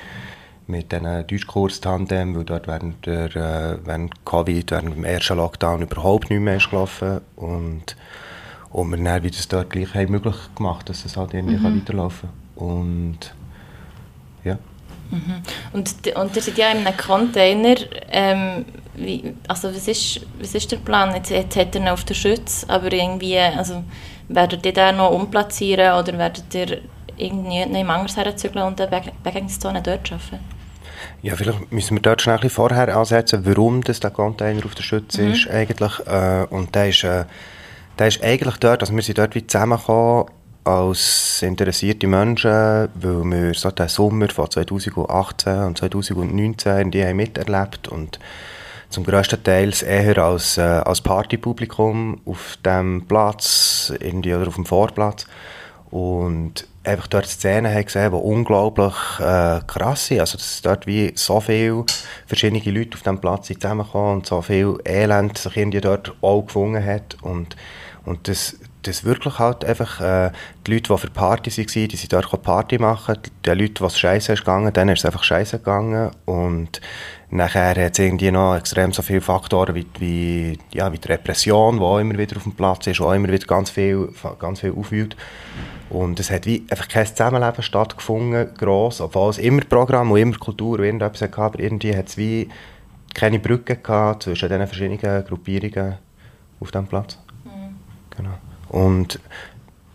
mit 0.67 0.91
diesen 0.91 1.27
Deutschkurs-Tandem, 1.27 2.35
weil 2.35 2.45
dort 2.45 2.67
während, 2.67 3.05
der, 3.05 3.35
äh, 3.35 3.77
während 3.83 4.25
Covid, 4.25 4.71
während 4.71 4.95
dem 4.95 5.03
ersten 5.03 5.37
Lockdown 5.37 5.81
überhaupt 5.81 6.29
nicht 6.29 6.39
mehr 6.39 6.57
ist 6.57 6.69
gelaufen 6.69 7.21
und, 7.35 7.95
und 8.69 8.89
wir 8.89 8.97
dann 8.97 9.23
wieder 9.23 9.35
das 9.35 9.47
dort 9.47 9.69
gleich 9.69 9.93
haben 9.93 10.11
möglich 10.11 10.35
gemacht, 10.55 10.87
dass 10.89 11.05
es 11.05 11.17
halt 11.17 11.33
irgendwie 11.33 11.57
mhm. 11.57 11.81
weiterlaufen 11.81 12.29
kann. 12.55 12.67
Und 12.67 13.33
ja. 14.43 14.57
Mhm. 15.09 15.41
Und, 15.73 15.89
und 16.15 16.35
ihr 16.35 16.41
seid 16.41 16.57
ja 16.57 16.71
in 16.71 16.85
einem 16.85 16.97
Container. 16.97 17.75
Ähm, 18.09 18.65
wie, 18.95 19.33
also 19.47 19.73
was 19.73 19.87
ist, 19.87 20.21
was 20.39 20.53
ist 20.53 20.71
der 20.71 20.77
Plan? 20.77 21.15
Jetzt, 21.15 21.29
jetzt 21.29 21.55
hat 21.55 21.75
er 21.75 21.81
ihn 21.81 21.87
auf 21.87 22.03
der 22.03 22.13
Schütze, 22.13 22.69
aber 22.69 22.91
irgendwie, 22.91 23.37
also 23.37 23.83
werdet 24.27 24.65
ihr 24.65 24.73
den 24.73 24.97
noch 24.97 25.11
umplatzieren 25.11 25.99
oder 25.99 26.17
werdet 26.17 26.53
ihr 26.53 26.79
irgendwie 27.17 27.65
nicht 27.65 27.89
anders 27.89 28.17
herzügeln 28.17 28.65
und 28.65 28.81
eine 28.81 29.01
Begegnungszone 29.23 29.81
dort 29.81 30.07
schaffen? 30.07 30.39
Ja, 31.21 31.35
vielleicht 31.35 31.71
müssen 31.71 31.97
wir 31.97 32.01
dort 32.01 32.21
schnell 32.21 32.39
ein 32.41 32.49
vorher 32.49 32.95
ansetzen, 32.95 33.45
warum 33.45 33.83
das 33.83 33.99
der 33.99 34.11
Container 34.11 34.65
auf 34.65 34.75
der 34.75 34.83
Schütze 34.83 35.23
mhm. 35.23 35.31
ist 35.31 35.49
eigentlich. 35.49 35.99
Äh, 36.07 36.45
und 36.49 36.73
der 36.73 36.89
ist, 36.89 37.03
äh, 37.03 37.25
der 37.97 38.07
ist 38.07 38.23
eigentlich 38.23 38.57
dort, 38.57 38.81
also 38.81 38.93
wir 38.95 39.01
sind 39.01 39.17
dort 39.17 39.35
wie 39.35 39.45
zusammengekommen 39.45 40.25
als 40.63 41.41
interessierte 41.41 42.07
Menschen, 42.07 42.51
weil 42.51 43.23
wir 43.23 43.53
so 43.53 43.71
den 43.71 43.87
Sommer 43.87 44.29
von 44.29 44.49
2018 44.49 45.63
und 45.63 45.77
2019 45.77 46.91
die 46.91 47.03
haben 47.03 47.15
miterlebt 47.15 47.87
und 47.87 48.19
zum 48.91 49.03
grössten 49.03 49.43
Teil 49.43 49.73
eher 49.83 50.17
als, 50.19 50.57
äh, 50.57 50.61
als 50.61 51.01
Partypublikum 51.01 52.21
auf 52.25 52.57
dem 52.65 53.07
Platz 53.07 53.91
irgendwie, 53.99 54.33
oder 54.33 54.47
auf 54.47 54.55
dem 54.55 54.65
Vorplatz 54.65 55.25
und 55.89 56.67
einfach 56.83 57.07
dort 57.07 57.27
Szenen 57.27 57.83
gesehen, 57.83 58.11
die 58.11 58.17
unglaublich 58.17 58.93
äh, 59.19 59.59
krass 59.67 60.07
sind. 60.07 60.19
Also 60.19 60.37
dass 60.37 60.61
dort 60.61 60.87
wie 60.87 61.11
so 61.15 61.39
viele 61.39 61.85
verschiedene 62.25 62.63
Leute 62.71 62.95
auf 62.95 63.03
dem 63.03 63.19
Platz 63.19 63.47
zusammenkommen 63.47 64.17
und 64.17 64.25
so 64.25 64.41
viel 64.41 64.77
Elend 64.85 65.37
sich 65.37 65.57
irgendwie 65.57 65.81
dort 65.81 66.13
auch 66.21 66.43
gefunden 66.43 66.83
hat 66.83 67.17
und, 67.21 67.55
und 68.05 68.27
das 68.27 68.57
dass 68.83 69.03
wirklich 69.03 69.37
halt 69.39 69.63
einfach 69.63 70.01
äh, 70.01 70.31
die 70.65 70.73
Leute, 70.73 70.93
die 70.93 70.97
für 70.97 71.09
Party 71.09 71.51
waren, 71.51 71.87
die 71.87 71.95
sind 71.95 72.13
dort 72.13 72.41
Party 72.41 72.79
machen. 72.79 73.17
Die 73.45 73.49
Leute, 73.49 73.73
die 73.73 73.83
es 73.83 73.99
scheiße 73.99 74.33
ist 74.33 74.39
gegangen, 74.39 74.73
denen 74.73 74.89
ist 74.89 74.99
es 74.99 75.05
einfach 75.05 75.23
scheiße 75.23 75.59
gegangen. 75.59 76.11
Und 76.25 76.81
nachher 77.31 77.85
hat 77.85 77.93
es 77.93 77.99
irgendwie 77.99 78.29
noch 78.29 78.55
extrem 78.55 78.91
so 78.91 79.01
viele 79.01 79.21
Faktoren 79.21 79.73
wie, 79.73 79.87
wie, 79.99 80.59
ja, 80.73 80.91
wie 80.91 80.99
die 80.99 81.07
Repression, 81.07 81.77
die 81.77 81.83
auch 81.83 81.99
immer 81.99 82.17
wieder 82.17 82.37
auf 82.37 82.43
dem 82.43 82.51
Platz 82.53 82.87
ist, 82.87 83.01
auch 83.01 83.13
immer 83.13 83.29
wieder 83.29 83.45
ganz 83.45 83.69
viel, 83.69 84.09
ganz 84.37 84.59
viel 84.59 84.73
aufwühlt. 84.77 85.15
Und 85.89 86.19
es 86.19 86.29
hat 86.29 86.45
wie 86.45 86.65
einfach 86.69 86.87
kein 86.87 87.05
Zusammenleben 87.05 87.63
stattgefunden, 87.63 88.53
gross, 88.55 89.01
obwohl 89.01 89.29
es 89.29 89.37
immer 89.37 89.61
Programm 89.61 90.11
und 90.11 90.19
immer 90.19 90.37
Kultur 90.37 90.79
und 90.79 90.85
irgendetwas 90.85 91.21
hatte, 91.21 91.41
aber 91.41 91.59
irgendwie 91.59 91.95
hat 91.95 92.09
es 92.09 92.17
wie 92.17 92.49
keine 93.13 93.39
Brücke 93.39 93.77
gehabt 93.77 94.23
zwischen 94.23 94.49
diesen 94.49 94.67
verschiedenen 94.67 95.25
Gruppierungen 95.25 95.97
auf 96.59 96.71
diesem 96.71 96.87
Platz. 96.87 97.17
Mhm. 97.43 97.75
Genau. 98.15 98.37
Und 98.69 99.19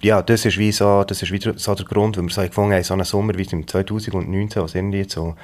ja, 0.02 0.22
das 0.22 0.44
ist 0.44 0.58
wie 0.58 0.72
so, 0.72 1.04
das 1.04 1.22
ist 1.22 1.32
wieder 1.32 1.54
so 1.56 1.74
der 1.74 1.86
Grund, 1.86 2.16
warum 2.16 2.28
wir 2.28 2.34
so 2.34 2.42
gefunden 2.42 2.74
haben, 2.74 2.82
so 2.82 2.94
einen 2.94 3.04
Sommer 3.04 3.36
wie 3.36 3.48
im 3.50 3.66
2019, 3.66 4.62
was 4.62 4.74
irgendwie 4.74 5.04
so 5.08 5.34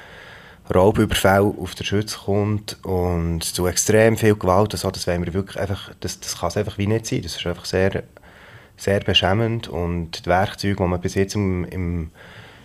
Raubüberfall 0.73 1.53
auf 1.59 1.75
der 1.75 1.83
Schütze 1.83 2.17
kommt 2.17 2.77
und 2.83 3.43
zu 3.43 3.67
extrem 3.67 4.17
viel 4.17 4.35
Gewalt, 4.35 4.73
also 4.73 4.91
das 4.91 5.07
wollen 5.07 5.25
wir 5.25 5.33
wirklich 5.33 5.59
einfach, 5.59 5.91
das, 5.99 6.19
das 6.19 6.39
kann 6.39 6.49
es 6.49 6.57
einfach 6.57 6.77
wie 6.77 6.87
nicht 6.87 7.05
sein, 7.05 7.21
das 7.21 7.35
ist 7.35 7.45
einfach 7.45 7.65
sehr, 7.65 8.03
sehr 8.77 9.01
beschämend 9.01 9.67
und 9.67 10.25
die 10.25 10.29
Werkzeuge, 10.29 10.75
die 10.75 10.83
man 10.83 11.01
bis 11.01 11.15
jetzt 11.15 11.35
im, 11.35 11.65
im, 11.65 12.11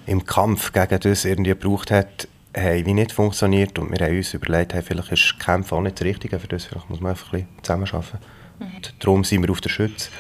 im 0.07 0.25
Kampf 0.25 0.73
gegen 0.73 1.01
das 1.01 1.25
irgendwie 1.25 1.51
gebraucht 1.51 1.91
hat, 1.91 2.29
haben 2.57 2.87
wie 2.87 2.95
nicht 2.95 3.13
funktioniert 3.13 3.79
und 3.79 3.91
wir 3.91 4.07
haben 4.07 4.17
uns 4.17 4.33
überlegt, 4.33 4.75
hey, 4.75 4.83
vielleicht 4.83 5.13
ist 5.13 5.39
Kämpfen 5.41 5.75
auch 5.77 5.83
nicht 5.83 6.01
das 6.01 6.07
Richtige 6.07 6.39
für 6.39 6.49
das, 6.49 6.67
vielleicht 6.67 6.89
muss 6.89 7.01
man 7.01 7.11
einfach 7.11 7.33
ein 7.33 7.47
bisschen 7.63 7.63
zusammenarbeiten. 7.63 8.19
Mhm. 8.61 8.67
Darum 9.01 9.25
sind 9.25 9.43
wir 9.43 9.51
auf 9.51 9.61
der 9.61 9.71
Schütze 9.71 10.11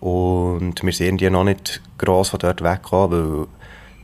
und 0.00 0.82
wir 0.82 0.92
sind 0.92 1.06
irgendwie 1.06 1.30
noch 1.30 1.44
nicht 1.44 1.82
gross 1.98 2.30
von 2.30 2.38
dort 2.38 2.62
weggekommen, 2.62 3.38
weil 3.38 3.46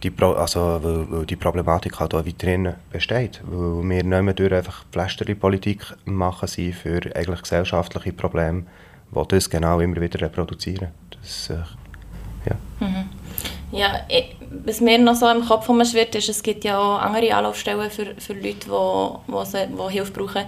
die, 0.07 0.11
Pro 0.11 0.33
also, 0.33 0.79
weil, 0.83 1.11
weil 1.11 1.27
die 1.27 1.37
Problematik 1.37 1.99
halt 1.99 2.15
auch 2.15 2.25
weiterhin 2.25 2.75
besteht. 2.91 3.41
Weil 3.45 3.89
wir 3.89 4.05
nicht 4.05 4.23
mehr 4.23 4.35
durch 4.35 4.53
einfach 4.53 4.85
Pflasterpolitik 4.93 5.81
machen 6.05 6.49
sind 6.49 6.75
für 6.75 7.01
eigentlich 7.15 7.43
gesellschaftliche 7.43 8.13
Probleme, 8.13 8.65
die 9.15 9.29
das 9.29 9.51
genau 9.51 9.81
immer 9.81 10.01
wieder 10.01 10.21
reproduzieren. 10.21 10.89
Das, 11.11 11.51
äh, 11.51 11.55
ja. 12.49 12.57
Mhm. 12.81 13.09
Ja, 13.73 14.01
was 14.65 14.81
mir 14.81 14.99
noch 14.99 15.17
so 15.17 15.29
im 15.29 15.45
Kopf 15.45 15.67
schwirrt, 15.67 16.15
ist, 16.15 16.29
es 16.29 16.43
gibt 16.43 16.65
ja 16.65 16.79
auch 16.79 17.01
andere 17.01 17.35
Anlaufstellen 17.35 17.91
für, 17.91 18.15
für 18.17 18.33
Leute, 18.35 18.69
die, 18.69 19.33
die, 19.33 19.77
die 19.77 19.93
Hilfe 19.93 20.13
brauchen. 20.13 20.45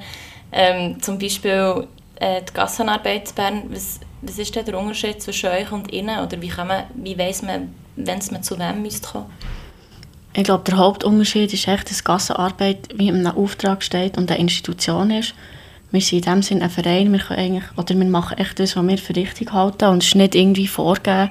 Ähm, 0.53 1.03
zum 1.03 1.19
Beispiel 1.19 1.89
äh, 2.21 2.43
die 2.49 2.55
Gassenarbeit 2.55 3.31
in 3.31 3.35
Bern. 3.35 3.63
Was, 3.71 3.99
was 4.23 4.39
ist 4.39 4.55
denn 4.55 4.65
der 4.65 4.79
Unterschied 4.79 5.21
zwischen 5.21 5.51
euch 5.51 5.71
und 5.73 5.93
ihnen? 5.93 6.25
Oder 6.25 6.41
wie, 6.41 6.49
kann 6.49 6.69
man, 6.69 6.85
wie 6.95 7.19
weiss 7.19 7.43
man, 7.43 7.75
wenn 8.07 8.19
es 8.19 8.31
zu 8.43 8.59
wem 8.59 8.83
müsste? 8.83 9.25
Ich 10.35 10.45
glaube, 10.45 10.65
der 10.65 10.77
Hauptunterschied 10.77 11.53
ist 11.53 11.67
echt, 11.67 11.91
dass 11.91 12.05
Gassenarbeit 12.05 12.89
wie 12.95 13.09
in 13.09 13.27
einem 13.27 13.37
Auftrag 13.37 13.83
steht 13.83 14.17
und 14.17 14.31
eine 14.31 14.41
Institution 14.41 15.11
ist. 15.11 15.35
Wir 15.91 16.01
sind 16.01 16.27
in 16.27 16.33
dem 16.33 16.43
Sinne 16.43 16.65
ein 16.65 16.71
Verein, 16.71 17.13
wir, 17.13 17.31
eigentlich, 17.31 17.65
oder 17.77 17.97
wir 17.97 18.05
machen 18.05 18.39
echt 18.39 18.59
das, 18.59 18.77
was 18.77 18.87
wir 18.87 18.99
für 18.99 19.17
richtig 19.17 19.53
halten 19.53 19.87
und 19.87 20.03
es 20.03 20.09
ist 20.09 20.15
nicht 20.15 20.35
irgendwie 20.35 20.67
vorgegeben 20.67 21.31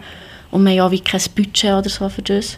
und 0.49 0.63
wir 0.63 0.71
haben 0.71 0.77
ja 0.77 0.91
wie 0.91 0.99
kein 0.99 1.21
Budget 1.35 1.71
oder 1.71 1.89
so 1.89 2.09
für 2.09 2.23
das. 2.23 2.57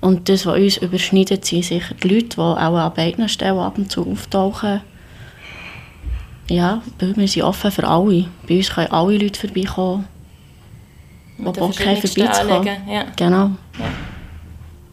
Und 0.00 0.30
das, 0.30 0.46
was 0.46 0.56
uns 0.56 0.76
überschneidet, 0.78 1.44
sind 1.44 1.64
sicher 1.64 1.94
die 2.02 2.08
Leute, 2.08 2.28
die 2.28 2.38
auch 2.38 2.56
an 2.56 2.94
beiden 2.94 3.28
Stellen 3.28 3.58
ab 3.58 3.76
und 3.76 3.92
zu 3.92 4.10
auftauchen. 4.10 4.80
Ja, 6.48 6.82
wir 6.98 7.28
sind 7.28 7.42
offen 7.42 7.70
für 7.70 7.86
alle. 7.86 8.26
Bei 8.48 8.56
uns 8.56 8.70
können 8.70 8.90
alle 8.90 9.18
Leute 9.18 9.38
vorbeikommen, 9.38 10.06
die 11.40 11.60
Bock 11.60 11.80
haben, 11.80 11.96
vorbeizukommen. 11.96 12.88
Ja. 12.88 13.04
Genau. 13.16 13.50
Ja. 13.78 13.86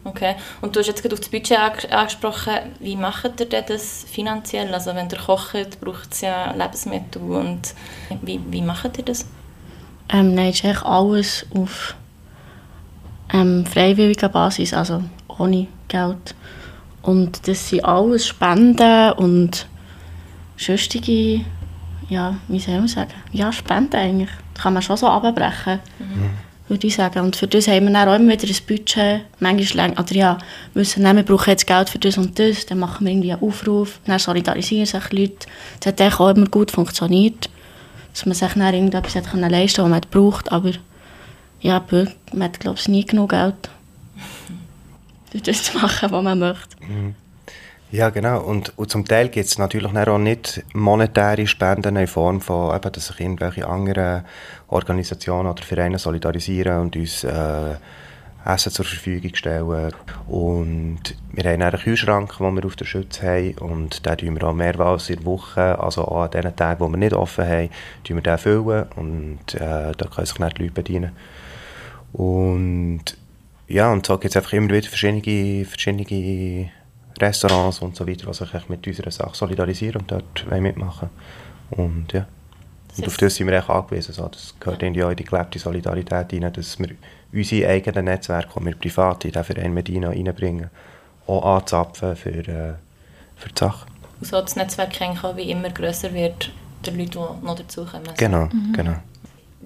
Okay. 0.04 0.34
Und 0.60 0.74
du 0.74 0.80
hast 0.80 0.86
jetzt 0.86 1.02
gerade 1.02 1.14
auf 1.14 1.20
das 1.20 1.28
Budget 1.28 1.92
angesprochen. 1.92 2.54
Wie 2.80 2.96
macht 2.96 3.40
ihr 3.40 3.46
denn 3.46 3.64
das 3.68 4.04
finanziell? 4.10 4.72
Also 4.72 4.94
wenn 4.94 5.08
ihr 5.10 5.18
kocht, 5.18 5.80
braucht 5.80 6.12
es 6.12 6.22
ja 6.22 6.52
Lebensmittel. 6.52 7.22
Und 7.22 7.74
wie, 8.22 8.40
wie 8.50 8.62
macht 8.62 8.96
ihr 8.98 9.04
das? 9.04 9.26
Ähm, 10.08 10.34
nein, 10.34 10.48
es 10.48 10.56
ist 10.56 10.64
eigentlich 10.64 10.82
alles 10.82 11.46
auf 11.54 11.94
ähm, 13.32 13.66
freiwilliger 13.66 14.30
Basis, 14.30 14.72
also 14.72 15.02
ohne 15.28 15.66
Geld. 15.88 16.34
Und 17.02 17.46
das 17.46 17.68
sind 17.68 17.84
alles 17.84 18.26
Spenden 18.26 19.12
und 19.12 19.66
sonstige, 20.56 21.44
ja, 22.08 22.36
wie 22.48 22.58
soll 22.58 22.78
man 22.78 22.88
sagen, 22.88 23.12
ja, 23.32 23.52
Spenden 23.52 23.96
eigentlich. 23.96 24.30
Das 24.54 24.62
kann 24.62 24.72
man 24.72 24.82
schon 24.82 24.96
so 24.96 25.06
abbrechen, 25.08 25.80
mhm. 25.98 26.30
würde 26.68 26.86
ich 26.86 26.94
sagen. 26.94 27.20
Und 27.20 27.36
für 27.36 27.46
das 27.46 27.68
haben 27.68 27.86
wir 27.86 27.92
dann 27.92 28.08
auch 28.08 28.14
immer 28.16 28.32
wieder 28.32 28.48
ein 28.48 28.66
Budget. 28.66 29.20
Manchmal 29.40 29.88
lang, 29.88 29.98
oder 29.98 30.14
ja, 30.14 30.38
müssen 30.74 31.04
wir 31.04 31.22
brauchen 31.22 31.50
jetzt 31.50 31.66
Geld 31.66 31.90
für 31.90 31.98
das 31.98 32.18
und 32.18 32.38
das, 32.38 32.66
dann 32.66 32.78
machen 32.78 33.06
wir 33.06 33.12
irgendwie 33.12 33.32
einen 33.32 33.42
Aufruf, 33.42 34.00
dann 34.06 34.18
solidarisieren 34.18 34.86
sich 34.86 35.12
Leute. 35.12 35.46
Das 35.80 35.92
hat 35.92 36.20
auch 36.20 36.30
immer 36.34 36.46
gut 36.46 36.70
funktioniert, 36.70 37.50
dass 38.12 38.26
man 38.26 38.34
sich 38.34 38.52
dann 38.52 38.74
irgendetwas 38.74 39.14
hat 39.14 39.32
leisten 39.34 39.82
konnte, 39.82 39.82
was 39.82 39.90
man 39.90 40.00
braucht, 40.10 40.50
aber 40.50 40.72
ja, 41.60 41.84
man 42.32 42.42
hat, 42.44 42.60
glaube 42.60 42.78
ich, 42.78 42.88
nie 42.88 43.04
genug 43.04 43.30
Geld, 43.30 43.68
um 45.34 45.42
das 45.42 45.62
zu 45.64 45.76
machen, 45.76 46.10
was 46.10 46.22
man 46.22 46.38
möchte. 46.38 46.76
Mhm. 46.80 47.14
Ja, 47.90 48.10
genau. 48.10 48.42
Und, 48.42 48.76
und 48.76 48.90
zum 48.90 49.06
Teil 49.06 49.30
gibt 49.30 49.46
es 49.46 49.56
natürlich 49.56 49.94
auch 49.96 50.18
nicht 50.18 50.62
monetäre 50.74 51.46
Spenden 51.46 51.96
in 51.96 52.06
Form 52.06 52.42
von, 52.42 52.76
eben, 52.76 52.92
dass 52.92 53.06
sich 53.06 53.20
irgendwelche 53.20 53.66
anderen 53.66 54.24
Organisationen 54.68 55.50
oder 55.50 55.62
Vereine 55.62 55.98
solidarisieren 55.98 56.80
und 56.80 56.96
uns 56.96 57.24
äh, 57.24 57.76
Essen 58.44 58.72
zur 58.72 58.84
Verfügung 58.84 59.34
stellen. 59.34 59.92
Und 60.26 61.00
wir 61.32 61.50
haben 61.50 61.62
einen 61.62 61.80
Kühlschrank, 61.80 62.36
den 62.38 62.56
wir 62.56 62.64
auf 62.66 62.76
der 62.76 62.84
Schütze 62.84 63.26
haben 63.26 63.54
und 63.58 64.04
den 64.04 64.18
füllen 64.18 64.34
wir 64.34 64.48
auch 64.48 64.52
mehrmals 64.52 65.08
in 65.08 65.16
der 65.16 65.24
Woche, 65.24 65.78
also 65.80 66.02
auch 66.02 66.24
an 66.24 66.30
den 66.30 66.54
Tagen, 66.54 66.80
wo 66.80 66.88
wir 66.88 66.98
nicht 66.98 67.14
offen 67.14 67.46
haben, 67.46 67.70
füllen 68.04 68.18
wir 68.18 68.22
den 68.22 68.38
füllen 68.38 68.86
und 68.96 69.54
äh, 69.54 69.92
da 69.96 70.06
können 70.14 70.26
sich 70.26 70.36
dann 70.36 70.50
die 70.50 70.62
Leute 70.62 70.74
bedienen. 70.74 71.12
Und 72.12 73.16
ja, 73.66 73.90
und 73.90 74.04
so 74.04 74.18
gibt 74.18 74.32
es 74.32 74.36
einfach 74.36 74.52
immer 74.52 74.68
wieder 74.68 74.88
verschiedene, 74.88 75.64
verschiedene 75.64 76.70
Restaurants 77.20 77.80
und 77.80 77.96
so 77.96 78.06
weiter, 78.06 78.26
die 78.26 78.34
sich 78.34 78.68
mit 78.68 78.86
unserer 78.86 79.10
Sache 79.10 79.36
solidarisieren 79.36 80.00
und 80.02 80.10
dort 80.10 80.60
mitmachen 80.60 81.10
Und 81.70 82.12
ja. 82.12 82.26
Und 82.96 83.06
auf 83.06 83.16
das 83.16 83.36
sind 83.36 83.46
wir 83.46 83.58
echt 83.58 83.70
angewiesen. 83.70 84.12
So. 84.12 84.26
Das 84.26 84.54
gehört 84.58 84.82
in 84.82 84.92
die, 84.92 85.00
in 85.00 85.14
die 85.14 85.24
gelebte 85.24 85.58
Solidarität 85.58 86.32
rein, 86.32 86.52
dass 86.52 86.78
wir 86.78 86.88
unsere 87.32 87.68
eigenen 87.68 88.06
Netzwerke, 88.06 88.58
die 88.58 88.66
wir 88.66 88.74
privat 88.74 89.24
in 89.24 89.30
diesen 89.30 89.44
Verein 89.44 89.74
mit 89.74 89.88
reinbringen, 89.88 90.70
auch 91.26 91.56
anzapfen 91.56 92.16
für, 92.16 92.30
äh, 92.30 92.74
für 93.36 93.48
die 93.50 93.58
Sache. 93.58 93.86
Und 94.20 94.26
so 94.26 94.40
das 94.40 94.56
Netzwerk 94.56 95.00
auch 95.22 95.36
wie 95.36 95.50
immer 95.50 95.70
grösser 95.70 96.12
wird, 96.12 96.50
der 96.84 96.94
Leute, 96.94 97.10
die 97.10 97.46
noch 97.46 97.56
dazukommen. 97.56 98.08
Genau, 98.16 98.46
mhm. 98.46 98.72
genau. 98.72 98.96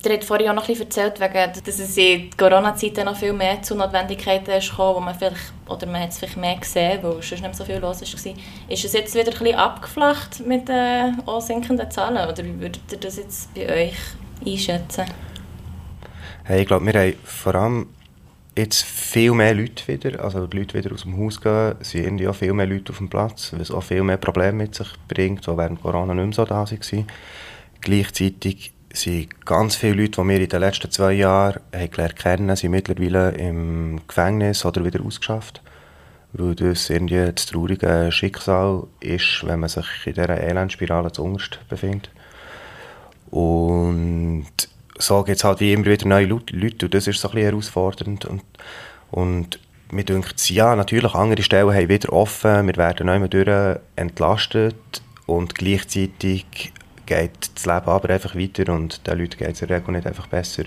Ihr 0.04 0.12
habt 0.12 0.24
vorhin 0.24 0.48
auch 0.48 0.54
noch 0.54 0.66
bisschen 0.66 0.84
erzählt, 0.84 1.20
wegen, 1.20 1.52
dass 1.64 1.78
es 1.78 1.96
in 1.96 2.30
Corona-Zeiten 2.36 3.04
noch 3.04 3.16
viel 3.16 3.34
mehr 3.34 3.60
zu 3.62 3.74
Notwendigkeiten 3.74 4.50
ist 4.52 4.76
wo 4.78 4.98
man 5.00 5.14
vielleicht, 5.14 5.52
oder 5.68 5.86
man 5.86 6.00
hat 6.00 6.10
es 6.10 6.18
vielleicht 6.18 6.38
mehr 6.38 6.56
gesehen, 6.56 7.02
weil 7.02 7.12
sonst 7.12 7.30
nicht 7.30 7.42
mehr 7.42 7.54
so 7.54 7.64
viel 7.64 7.76
los 7.76 8.00
war. 8.00 8.34
Ist 8.68 8.84
es 8.84 8.92
jetzt 8.92 9.14
wieder 9.14 9.30
bisschen 9.30 9.54
abgeflacht 9.54 10.44
mit 10.46 10.66
den 10.68 11.18
äh, 11.26 11.40
sinkenden 11.40 11.90
Zahlen, 11.90 12.26
oder 12.26 12.42
wie 12.42 12.58
würdet 12.58 12.80
ihr 12.90 12.98
das 12.98 13.18
jetzt 13.18 13.54
bei 13.54 13.68
euch 13.68 13.96
einschätzen? 14.44 15.04
Hey, 16.44 16.62
ich 16.62 16.66
glaube, 16.66 16.86
wir 16.86 17.00
haben 17.00 17.14
vor 17.24 17.54
allem 17.54 17.86
jetzt 18.56 18.84
viel 18.84 19.32
mehr 19.32 19.54
Leute 19.54 19.86
wieder, 19.88 20.24
also 20.24 20.46
die 20.46 20.56
Leute 20.56 20.76
wieder 20.76 20.92
aus 20.92 21.02
dem 21.02 21.18
Haus 21.18 21.40
gehen, 21.40 21.74
sind 21.80 22.18
ja 22.18 22.32
viel 22.32 22.54
mehr 22.54 22.66
Leute 22.66 22.92
auf 22.92 22.98
dem 22.98 23.08
Platz, 23.08 23.52
was 23.56 23.70
auch 23.70 23.82
viel 23.82 24.02
mehr 24.02 24.16
Probleme 24.16 24.54
mit 24.54 24.74
sich 24.74 24.88
bringt, 25.06 25.46
die 25.46 25.56
während 25.56 25.82
Corona 25.82 26.14
nicht 26.14 26.24
mehr 26.24 26.32
so 26.32 26.44
da 26.44 26.66
waren. 26.66 27.06
Gleichzeitig 27.80 28.72
sind 28.92 29.44
ganz 29.46 29.76
viele 29.76 30.02
Leute, 30.02 30.22
die 30.22 30.28
wir 30.28 30.40
in 30.40 30.48
den 30.48 30.60
letzten 30.60 30.90
zwei 30.90 31.12
Jahren 31.12 31.60
haben 31.72 32.14
kennen, 32.14 32.56
sind 32.56 32.70
mittlerweile 32.70 33.30
im 33.32 34.00
Gefängnis 34.06 34.64
oder 34.64 34.84
wieder 34.84 35.04
ausgeschafft. 35.04 35.62
Weil 36.34 36.54
das 36.54 36.88
irgendwie 36.88 37.30
das 37.32 37.46
traurige 37.46 38.10
Schicksal 38.10 38.84
ist, 39.00 39.44
wenn 39.46 39.60
man 39.60 39.68
sich 39.68 39.86
in 40.06 40.14
dieser 40.14 40.30
Elendspirale 40.30 41.12
zuunterst 41.12 41.58
befindet. 41.68 42.10
Und 43.30 44.46
so 44.98 45.22
gibt 45.24 45.38
es 45.38 45.44
halt 45.44 45.60
wie 45.60 45.72
immer 45.72 45.86
wieder 45.86 46.06
neue 46.06 46.26
Leute 46.26 46.86
und 46.86 46.94
das 46.94 47.06
ist 47.06 47.20
so 47.20 47.28
ein 47.28 47.34
bisschen 47.34 47.50
herausfordernd. 47.50 48.24
Und, 48.24 48.44
und 49.10 49.58
mir 49.90 50.04
denkt, 50.04 50.50
ja, 50.50 50.74
natürlich, 50.74 51.14
andere 51.14 51.42
Stellen 51.42 51.74
haben 51.74 51.88
wieder 51.88 52.12
offen, 52.12 52.66
wir 52.66 52.76
werden 52.76 53.06
neu 53.06 53.28
durch 53.28 53.78
entlastet 53.96 55.02
und 55.26 55.54
gleichzeitig 55.54 56.72
geht 57.12 57.50
das 57.54 57.66
Leben 57.66 57.86
aber 57.86 58.10
einfach 58.10 58.34
weiter 58.34 58.72
und 58.72 59.06
den 59.06 59.18
Leuten 59.18 59.36
geht 59.36 59.52
es 59.52 59.62
in 59.62 59.68
der 59.68 59.78
Regel 59.78 59.92
nicht 59.92 60.06
einfach 60.06 60.26
besser. 60.26 60.64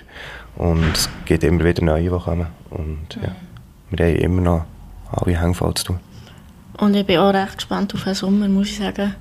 Und 0.55 0.91
es 0.93 1.09
gibt 1.25 1.43
immer 1.43 1.63
wieder 1.63 1.83
neue, 1.83 2.03
die 2.03 2.09
kommen. 2.09 2.47
Und 2.69 3.07
ja, 3.21 3.35
wir 3.89 4.05
haben 4.05 4.15
immer 4.15 4.41
noch 4.41 4.65
alle 5.11 5.39
Hänge 5.39 5.53
voll 5.53 5.73
zu 5.75 5.85
tun. 5.85 5.99
Und 6.77 6.95
ich 6.95 7.05
bin 7.05 7.17
auch 7.19 7.33
recht 7.33 7.55
gespannt 7.55 7.93
auf 7.93 8.03
den 8.03 8.13
Sommer, 8.13 8.47
muss 8.47 8.69
ich 8.69 8.77
sagen. 8.77 9.15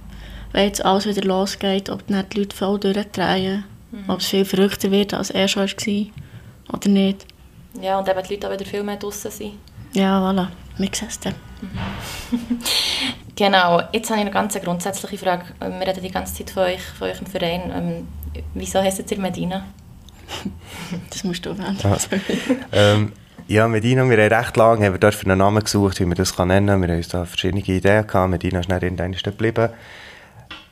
Wenn 0.52 0.66
jetzt 0.66 0.84
alles 0.84 1.06
wieder 1.06 1.22
losgeht, 1.22 1.90
ob 1.90 2.06
die 2.06 2.38
Leute 2.38 2.56
voll 2.56 2.78
durchdrehen, 2.78 3.64
mhm. 3.90 4.04
ob 4.08 4.20
es 4.20 4.26
viel 4.26 4.44
verrückter 4.44 4.90
wird, 4.90 5.14
als 5.14 5.30
er 5.30 5.48
schon 5.48 5.66
war 5.66 6.06
oder 6.72 6.88
nicht. 6.88 7.26
Ja, 7.80 7.98
und 7.98 8.08
eben 8.08 8.22
die 8.22 8.34
Leute 8.34 8.48
auch 8.48 8.52
wieder 8.52 8.64
viel 8.64 8.82
mehr 8.82 8.96
draußen 8.96 9.30
sind. 9.30 9.54
Ja, 9.92 10.20
voilà. 10.20 10.48
Wir 10.78 10.88
sehen 10.92 11.08
es 11.08 11.20
dann. 11.20 11.34
Mhm. 12.30 12.58
Genau, 13.36 13.82
jetzt 13.92 14.10
habe 14.10 14.20
ich 14.20 14.26
eine 14.26 14.30
ganz 14.30 14.54
grundsätzliche 14.60 15.18
Frage. 15.18 15.46
Ähm, 15.60 15.80
wir 15.80 15.86
reden 15.88 16.02
die 16.02 16.10
ganze 16.10 16.34
Zeit 16.34 16.50
von 16.50 16.62
euch, 16.64 16.82
von 16.82 17.08
eurem 17.08 17.26
Verein. 17.26 17.72
Ähm, 17.74 18.08
wieso 18.54 18.80
heißt 18.80 19.10
ihr 19.10 19.18
Medina? 19.18 19.64
das 21.10 21.24
musst 21.24 21.44
du 21.44 21.54
beantworten. 21.54 22.20
ähm, 22.72 23.12
ja, 23.48 23.66
Medina, 23.66 24.08
wir 24.08 24.16
haben 24.16 24.32
recht 24.32 24.56
lange 24.56 24.86
haben 24.86 24.94
wir 24.94 25.00
dort 25.00 25.14
für 25.14 25.26
einen 25.26 25.38
Namen 25.38 25.62
gesucht, 25.62 25.98
wie 26.00 26.04
man 26.04 26.16
das 26.16 26.36
kann 26.36 26.48
nennen 26.48 26.68
kann. 26.68 26.80
Wir 26.80 26.88
haben 26.88 26.96
uns 26.96 27.08
da 27.08 27.24
verschiedene 27.24 27.60
Ideen 27.60 28.06
gehabt. 28.06 28.30
Medina 28.30 28.60
ist 28.60 28.68
nicht 28.68 28.82
irgendwann 28.82 29.12
geblieben. 29.12 29.68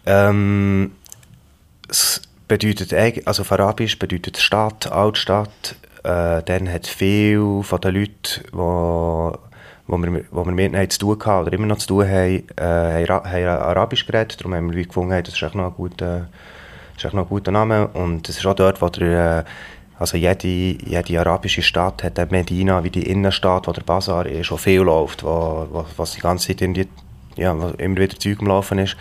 Ähm, 0.06 0.92
es 1.88 2.22
bedeutet, 2.46 2.92
also 3.26 3.42
auf 3.42 3.52
Arabisch 3.52 3.98
bedeutet 3.98 4.38
Stadt, 4.38 4.90
Altstadt. 4.90 5.76
Äh, 6.04 6.42
dann 6.42 6.72
hat 6.72 6.86
viel 6.86 7.62
von 7.62 7.80
den 7.80 7.94
Leuten, 7.94 8.44
die 8.52 9.51
wo 9.86 9.98
wir, 9.98 10.24
wo 10.30 10.44
wir 10.44 10.52
mit 10.52 10.72
ihnen 10.72 10.90
zu 10.90 10.98
tun 10.98 11.18
hatten 11.24 11.46
oder 11.46 11.52
immer 11.52 11.66
noch 11.66 11.78
zu 11.78 11.88
tun 11.88 12.08
haben, 12.08 12.44
äh, 12.56 13.06
haben, 13.06 13.30
haben 13.30 13.46
Arabisch 13.46 14.06
geredet. 14.06 14.40
Darum 14.40 14.54
haben 14.54 14.72
wir 14.72 14.84
gefunden, 14.84 15.12
hey, 15.12 15.22
das 15.22 15.34
ist 15.34 15.42
echt 15.42 15.54
noch 15.54 15.66
ein 15.66 15.74
guter, 15.74 16.28
ist 16.96 17.04
echt 17.04 17.14
noch 17.14 17.22
ein 17.22 17.28
guter 17.28 17.50
Name. 17.52 17.88
Und 17.88 18.28
es 18.28 18.38
ist 18.38 18.46
auch 18.46 18.54
dort, 18.54 18.80
wo 18.80 18.88
der, 18.88 19.44
Also 20.02 20.16
jede, 20.16 20.48
jede 20.48 21.20
arabische 21.20 21.62
Stadt 21.62 22.02
hat 22.02 22.32
Medina 22.32 22.82
wie 22.82 22.90
die 22.90 23.08
Innenstadt, 23.08 23.68
wo 23.68 23.72
der 23.72 23.82
Bazar 23.82 24.26
ist, 24.26 24.50
wo 24.50 24.56
viel 24.56 24.80
läuft, 24.80 25.22
wo, 25.22 25.68
wo, 25.70 25.84
was 25.96 26.14
die 26.14 26.20
ganze 26.20 26.48
Zeit 26.48 26.60
irgendwie, 26.60 26.88
ja, 27.36 27.56
wo 27.56 27.68
immer 27.78 27.98
wieder 27.98 28.18
Zeug 28.18 28.40
am 28.40 28.48
Laufen 28.48 28.80
ist. 28.80 28.96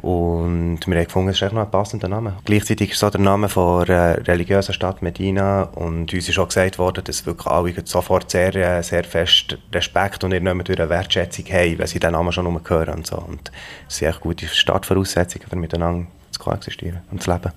Und 0.00 0.78
wir 0.86 0.96
haben 0.96 1.04
gefunden, 1.04 1.30
es 1.30 1.36
ist 1.36 1.42
echt 1.42 1.52
noch 1.52 1.62
ein 1.62 1.70
passender 1.70 2.08
Name. 2.08 2.34
Gleichzeitig 2.44 2.92
ist 2.92 3.00
so 3.00 3.10
der 3.10 3.20
Name 3.20 3.48
von 3.48 3.84
der 3.84 4.26
religiösen 4.28 4.72
Stadt 4.72 5.02
Medina 5.02 5.64
und 5.74 6.12
uns 6.12 6.28
ist 6.28 6.38
auch 6.38 6.46
gesagt 6.46 6.78
worden, 6.78 7.02
dass 7.02 7.26
wirklich 7.26 7.46
alle 7.46 7.74
sofort 7.84 8.30
sehr, 8.30 8.54
äh, 8.54 8.82
sehr 8.82 9.02
fest 9.02 9.58
Respekt 9.72 10.22
und 10.22 10.32
irgendwann 10.32 10.60
durch 10.60 10.78
eine 10.78 10.88
Wertschätzung 10.88 11.46
haben, 11.46 11.78
wenn 11.78 11.86
sie 11.86 11.98
den 11.98 12.12
Namen 12.12 12.30
schon 12.32 12.46
hören 12.68 12.94
und 12.94 13.06
so. 13.06 13.16
Und 13.16 13.50
es 13.88 13.96
sind 13.96 14.08
echt 14.08 14.20
gute 14.20 14.46
Startvoraussetzungen, 14.46 15.48
für 15.48 15.56
miteinander 15.56 16.06
zu 16.30 16.38
koexistieren 16.40 17.00
und 17.10 17.22
zu 17.22 17.32
leben. 17.32 17.52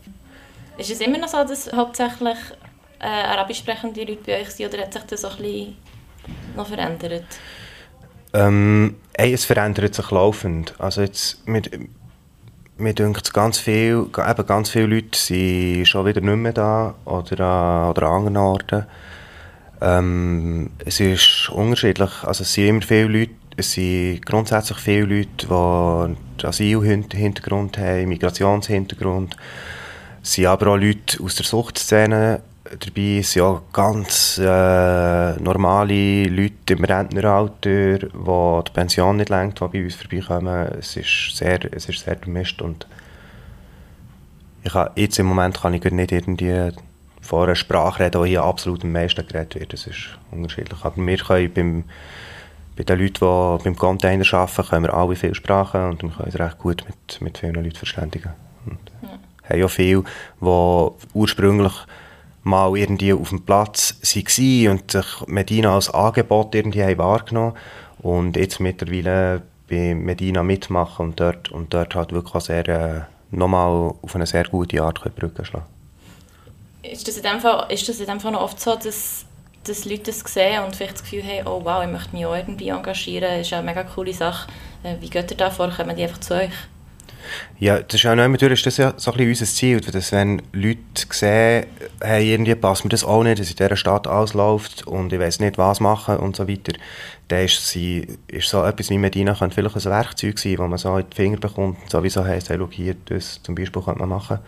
Ist 0.77 0.89
es 0.89 0.99
immer 0.99 1.19
noch 1.19 1.27
so, 1.27 1.43
dass 1.43 1.71
hauptsächlich 1.71 2.37
äh, 2.99 3.05
arabisch 3.05 3.59
sprechende 3.59 4.03
Leute 4.03 4.23
bei 4.25 4.41
euch 4.41 4.49
sind 4.49 4.73
oder 4.73 4.83
hat 4.83 4.93
sich 4.93 5.03
das 5.03 5.21
so 5.21 5.29
ein 5.29 5.37
bisschen 5.37 5.77
noch 6.55 6.67
verändert? 6.67 7.25
Ähm, 8.33 8.95
ey, 9.13 9.33
es 9.33 9.45
verändert 9.45 9.93
sich 9.93 10.09
laufend. 10.09 10.73
Also 10.79 11.01
jetzt 11.01 11.47
mit, 11.47 11.69
mir 12.81 12.93
denkt 12.93 13.33
ganz 13.33 13.59
viel, 13.59 14.07
eben 14.07 14.45
ganz 14.45 14.69
viele 14.69 14.87
Leute 14.87 15.17
sind 15.17 15.87
schon 15.87 16.05
wieder 16.05 16.21
nicht 16.21 16.35
mehr 16.35 16.53
da 16.53 16.95
oder 17.05 17.39
an, 17.39 17.89
oder 17.91 18.03
an 18.07 18.13
anderen 18.13 18.37
Orten. 18.37 18.85
Ähm, 19.81 20.71
es 20.85 20.99
ist 20.99 21.49
unterschiedlich. 21.49 22.11
Also 22.23 22.43
es 22.43 22.53
sind 22.53 22.67
immer 22.67 22.81
viele 22.81 23.07
Leute, 23.07 23.31
es 23.57 23.73
sind 23.73 24.25
grundsätzlich 24.25 24.77
viele 24.77 25.05
Leute, 25.05 26.15
die 26.39 26.45
Asylhintergrund 26.45 27.77
haben, 27.77 28.09
Migrationshintergrund. 28.09 29.37
Es 30.23 30.33
sind 30.33 30.45
aber 30.45 30.67
auch 30.67 30.77
Leute 30.77 31.23
aus 31.23 31.35
der 31.35 31.45
Suchtszene 31.45 32.41
dabei, 32.79 33.21
sind 33.21 33.41
auch 33.41 33.61
ganz 33.73 34.37
äh, 34.37 35.33
normale 35.41 36.25
Leute 36.25 36.73
im 36.73 36.83
Rentneralter, 36.83 37.97
die 37.97 38.07
die 38.07 38.71
Pension 38.73 39.17
nicht 39.17 39.29
lenkt, 39.29 39.59
die 39.59 39.67
bei 39.67 39.83
uns 39.83 39.95
vorbeikommen. 39.95 40.71
Es 40.79 40.95
ist 40.95 41.35
sehr, 41.35 41.59
es 41.73 41.87
ist 41.89 41.99
sehr 41.99 42.15
gemischt 42.15 42.61
und 42.61 42.87
ich 44.63 44.71
kann, 44.71 44.89
jetzt 44.95 45.19
im 45.19 45.25
Moment 45.27 45.59
kann 45.59 45.73
ich 45.73 45.83
nicht 45.83 46.11
irgendwie 46.11 46.71
vor 47.21 47.43
einer 47.43 47.55
Sprache 47.55 48.03
reden, 48.03 48.23
die 48.23 48.29
hier 48.29 48.43
absolut 48.43 48.83
am 48.83 48.91
meisten 48.91 49.25
geredet 49.27 49.55
wird. 49.55 49.73
Das 49.73 49.87
ist 49.87 50.17
unterschiedlich. 50.31 50.79
Aber 50.83 50.97
wir 50.97 51.17
können 51.17 51.53
beim, 51.53 51.83
bei 52.75 52.83
den 52.83 52.99
Leuten, 52.99 53.57
die 53.57 53.63
beim 53.63 53.75
Container 53.75 54.25
arbeiten, 54.33 54.67
können 54.67 54.83
wir 54.83 54.93
alle 54.93 55.15
viele 55.15 55.35
Sprachen 55.35 55.89
und 55.89 56.03
wir 56.03 56.09
können 56.09 56.25
uns 56.25 56.39
recht 56.39 56.57
gut 56.59 56.83
mit, 56.87 57.21
mit 57.21 57.37
vielen 57.37 57.55
Leuten 57.55 57.75
verständigen. 57.75 58.33
Und 58.65 58.79
ja. 59.01 59.09
haben 59.49 59.59
ja 59.59 59.67
viele, 59.67 60.03
die 60.39 60.89
ursprünglich 61.13 61.73
mal 62.43 62.75
irgendwie 62.75 63.13
auf 63.13 63.29
dem 63.29 63.43
Platz 63.43 63.95
waren 64.01 64.67
und 64.69 64.91
sich 64.91 65.05
Medina 65.27 65.75
als 65.75 65.89
Angebot 65.89 66.55
irgendwie 66.55 66.83
haben 66.83 66.97
wahrgenommen 66.97 67.55
und 67.99 68.35
jetzt 68.35 68.59
mittlerweile 68.59 69.43
bei 69.69 69.93
Medina 69.93 70.43
mitmachen 70.43 71.07
und 71.07 71.19
dort, 71.19 71.49
und 71.51 71.73
dort 71.73 71.95
halt 71.95 72.11
wirklich 72.11 72.43
sehr, 72.43 72.67
äh, 72.67 73.01
nochmal 73.31 73.93
auf 74.01 74.15
eine 74.15 74.25
sehr 74.25 74.45
gute 74.45 74.81
Art 74.81 75.01
Brücken 75.15 75.45
schlagen 75.45 75.65
ist 76.83 77.07
das, 77.07 77.17
in 77.17 77.23
dem 77.23 77.39
Fall, 77.39 77.71
ist 77.71 77.87
das 77.87 77.99
in 77.99 78.07
dem 78.07 78.19
Fall 78.19 78.31
noch 78.31 78.41
oft 78.41 78.59
so, 78.59 78.75
dass, 78.75 79.25
dass 79.63 79.85
Leute 79.85 80.03
das 80.11 80.19
sehen 80.19 80.63
und 80.63 80.75
vielleicht 80.75 80.95
das 80.95 81.03
Gefühl 81.03 81.23
haben, 81.23 81.47
oh 81.47 81.61
wow, 81.63 81.83
ich 81.83 81.91
möchte 81.91 82.15
mich 82.15 82.25
auch 82.25 82.35
irgendwie 82.35 82.69
engagieren, 82.69 83.29
das 83.29 83.41
ist 83.41 83.51
ja 83.51 83.59
eine 83.59 83.67
mega 83.67 83.83
coole 83.83 84.13
Sache. 84.13 84.49
Äh, 84.83 84.95
wie 84.99 85.09
geht 85.09 85.31
ihr 85.31 85.37
da 85.37 85.49
vor? 85.49 85.69
Kommen 85.69 85.95
die 85.95 86.03
einfach 86.03 86.19
zu 86.19 86.35
euch? 86.35 86.51
Ja, 87.59 87.79
das 87.79 87.95
ist 87.95 88.05
auch 88.05 88.15
noch 88.15 88.33
ist 88.33 88.65
das 88.65 88.77
ja 88.77 88.93
so 88.97 89.11
ein 89.11 89.17
bisschen 89.17 89.29
unser 89.29 89.45
Ziel, 89.45 89.81
dass 89.81 90.11
wenn 90.11 90.41
Leute 90.51 90.79
sehen, 91.11 91.65
hey, 92.01 92.33
irgendwie 92.33 92.55
passt 92.55 92.83
mir 92.83 92.89
das 92.89 93.03
auch 93.03 93.23
nicht, 93.23 93.39
dass 93.39 93.49
in 93.49 93.55
dieser 93.55 93.75
Stadt 93.75 94.07
ausläuft 94.07 94.87
und 94.87 95.13
ich 95.13 95.19
weiß 95.19 95.39
nicht, 95.39 95.57
was 95.57 95.79
machen 95.79 96.17
und 96.17 96.35
so 96.35 96.47
weiter, 96.47 96.73
dann 97.27 97.45
ist, 97.45 97.67
sie, 97.67 98.07
ist 98.27 98.49
so 98.49 98.63
etwas 98.63 98.89
wie 98.89 98.97
Medina 98.97 99.35
könnte 99.35 99.55
vielleicht 99.55 99.75
ein 99.75 99.91
Werkzeug 99.91 100.39
sein, 100.39 100.57
das 100.57 100.69
man 100.69 100.77
so 100.77 100.97
in 100.97 101.05
die 101.09 101.15
Finger 101.15 101.37
bekommt 101.37 101.81
und 101.81 101.89
sowieso 101.89 102.25
heisst, 102.25 102.49
hey, 102.49 102.59
hier, 102.71 102.95
das 103.05 103.41
zum 103.43 103.55
Beispiel 103.55 103.81
könnte 103.81 103.99
man 103.99 104.09
machen. 104.09 104.39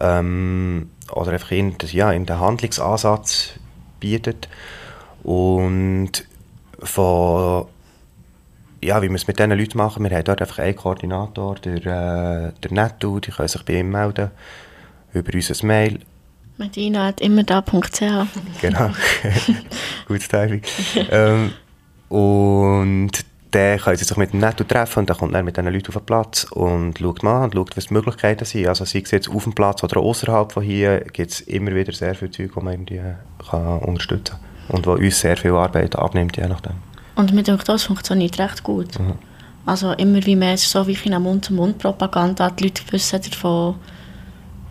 Ähm, 0.00 0.90
oder 1.12 1.32
einfach 1.32 1.50
in, 1.52 1.76
ja, 1.92 2.12
in 2.12 2.26
den 2.26 2.38
Handlungsansatz 2.38 3.54
bietet 4.00 4.48
und 5.22 6.24
von 6.80 7.66
ja, 8.82 9.02
wie 9.02 9.08
wir 9.08 9.16
es 9.16 9.26
mit 9.26 9.38
diesen 9.38 9.50
Leuten 9.52 9.78
machen, 9.78 10.04
wir 10.04 10.16
haben 10.16 10.24
dort 10.24 10.40
einfach 10.40 10.58
einen 10.58 10.76
Koordinator, 10.76 11.56
der, 11.56 11.76
äh, 11.76 12.52
der 12.62 12.72
Netto, 12.72 13.20
die 13.20 13.30
können 13.30 13.48
sich 13.48 13.62
bei 13.64 13.80
ihm 13.80 13.90
melden, 13.90 14.30
über 15.12 15.34
unser 15.34 15.66
Mail. 15.66 16.00
Medina 16.56 17.06
hat 17.06 17.20
immer 17.20 17.44
da.ch. 17.44 18.00
Genau, 18.60 18.90
gutes 20.08 20.28
Timing. 20.28 20.62
ähm, 21.10 21.52
und 22.08 23.12
dann 23.50 23.78
können 23.78 23.96
sie 23.96 24.04
sich 24.04 24.16
mit 24.16 24.32
dem 24.32 24.40
Netto 24.40 24.64
treffen 24.64 25.00
und 25.00 25.10
dann 25.10 25.16
kommt 25.16 25.34
er 25.34 25.42
mit 25.42 25.56
diesen 25.56 25.72
Leuten 25.72 25.88
auf 25.88 25.94
den 25.94 26.06
Platz 26.06 26.44
und 26.44 26.98
schaut 26.98 27.22
mal 27.22 27.44
und 27.44 27.54
schaut, 27.54 27.76
was 27.76 27.86
die 27.86 27.94
Möglichkeiten 27.94 28.44
sind. 28.44 28.66
Also 28.66 28.84
sei 28.84 29.00
es 29.04 29.10
jetzt 29.10 29.30
auf 29.30 29.44
dem 29.44 29.54
Platz 29.54 29.82
oder 29.82 30.00
außerhalb 30.00 30.52
von 30.52 30.62
hier, 30.62 31.00
gibt 31.12 31.30
es 31.30 31.40
immer 31.42 31.74
wieder 31.74 31.92
sehr 31.92 32.14
viele 32.14 32.30
Zeug, 32.30 32.52
die 32.54 32.60
man 32.60 32.74
irgendwie 32.74 33.00
kann 33.50 33.78
unterstützen 33.78 34.36
kann 34.68 34.76
und 34.76 34.86
wo 34.86 34.92
uns 34.92 35.20
sehr 35.20 35.36
viel 35.36 35.52
Arbeit 35.52 35.96
abnimmt, 35.96 36.36
je 36.36 36.46
nachdem. 36.46 36.87
Und 37.18 37.32
mir 37.32 37.42
denke, 37.42 37.64
das 37.64 37.82
funktioniert 37.82 38.38
recht 38.38 38.62
gut. 38.62 38.96
Mhm. 38.98 39.14
Also 39.66 39.92
immer 39.92 40.24
wie 40.24 40.36
mehr, 40.36 40.56
so 40.56 40.86
wie 40.86 40.96
in 41.04 41.20
Mund-zu-Mund-Propaganda, 41.20 42.50
die 42.50 42.64
Leute 42.64 42.82
wissen 42.90 43.20
davon. 43.20 43.74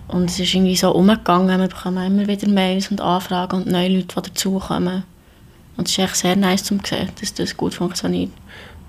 Und 0.07 0.29
es 0.29 0.39
ist 0.39 0.55
irgendwie 0.55 0.77
so 0.77 0.91
umgegangen, 0.95 1.60
wir 1.60 1.67
bekommen 1.67 2.05
immer 2.05 2.25
wieder 2.25 2.47
Mails 2.47 2.89
und 2.89 3.01
Anfragen 3.01 3.57
und 3.57 3.67
neue 3.67 3.89
Leute, 3.89 4.21
die 4.21 4.29
dazukommen. 4.29 5.03
Und 5.75 5.89
es 5.89 5.91
ist 5.91 5.99
echt 5.99 6.15
sehr 6.15 6.38
nice 6.38 6.63
zu 6.63 6.79
sehen, 6.86 7.10
dass 7.19 7.33
das 7.33 7.57
gut 7.57 7.73
funktioniert. 7.73 8.31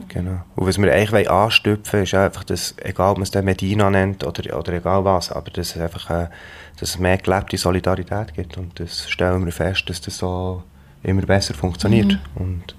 Genau. 0.06 0.44
Und 0.54 0.66
was 0.68 0.78
wir 0.78 0.94
eigentlich 0.94 1.28
anstöpfen 1.28 2.04
ist 2.04 2.14
einfach, 2.14 2.44
dass, 2.44 2.76
egal 2.78 3.10
ob 3.10 3.18
man 3.18 3.24
es 3.24 3.32
dann 3.32 3.44
Medina 3.44 3.90
nennt 3.90 4.24
oder, 4.24 4.56
oder 4.56 4.72
egal 4.74 5.04
was, 5.04 5.32
aber 5.32 5.50
dass 5.50 5.74
es 5.74 5.82
einfach 5.82 6.08
äh, 6.10 6.28
dass 6.78 6.90
es 6.90 6.98
mehr 7.00 7.18
gelebte 7.18 7.58
Solidarität 7.58 8.34
gibt. 8.34 8.56
Und 8.56 8.78
das 8.78 9.10
stellen 9.10 9.44
wir 9.44 9.52
fest, 9.52 9.90
dass 9.90 10.00
das 10.00 10.18
so 10.18 10.62
immer 11.02 11.22
besser 11.22 11.54
funktioniert. 11.54 12.18
Mhm. 12.36 12.42
Und 12.42 12.77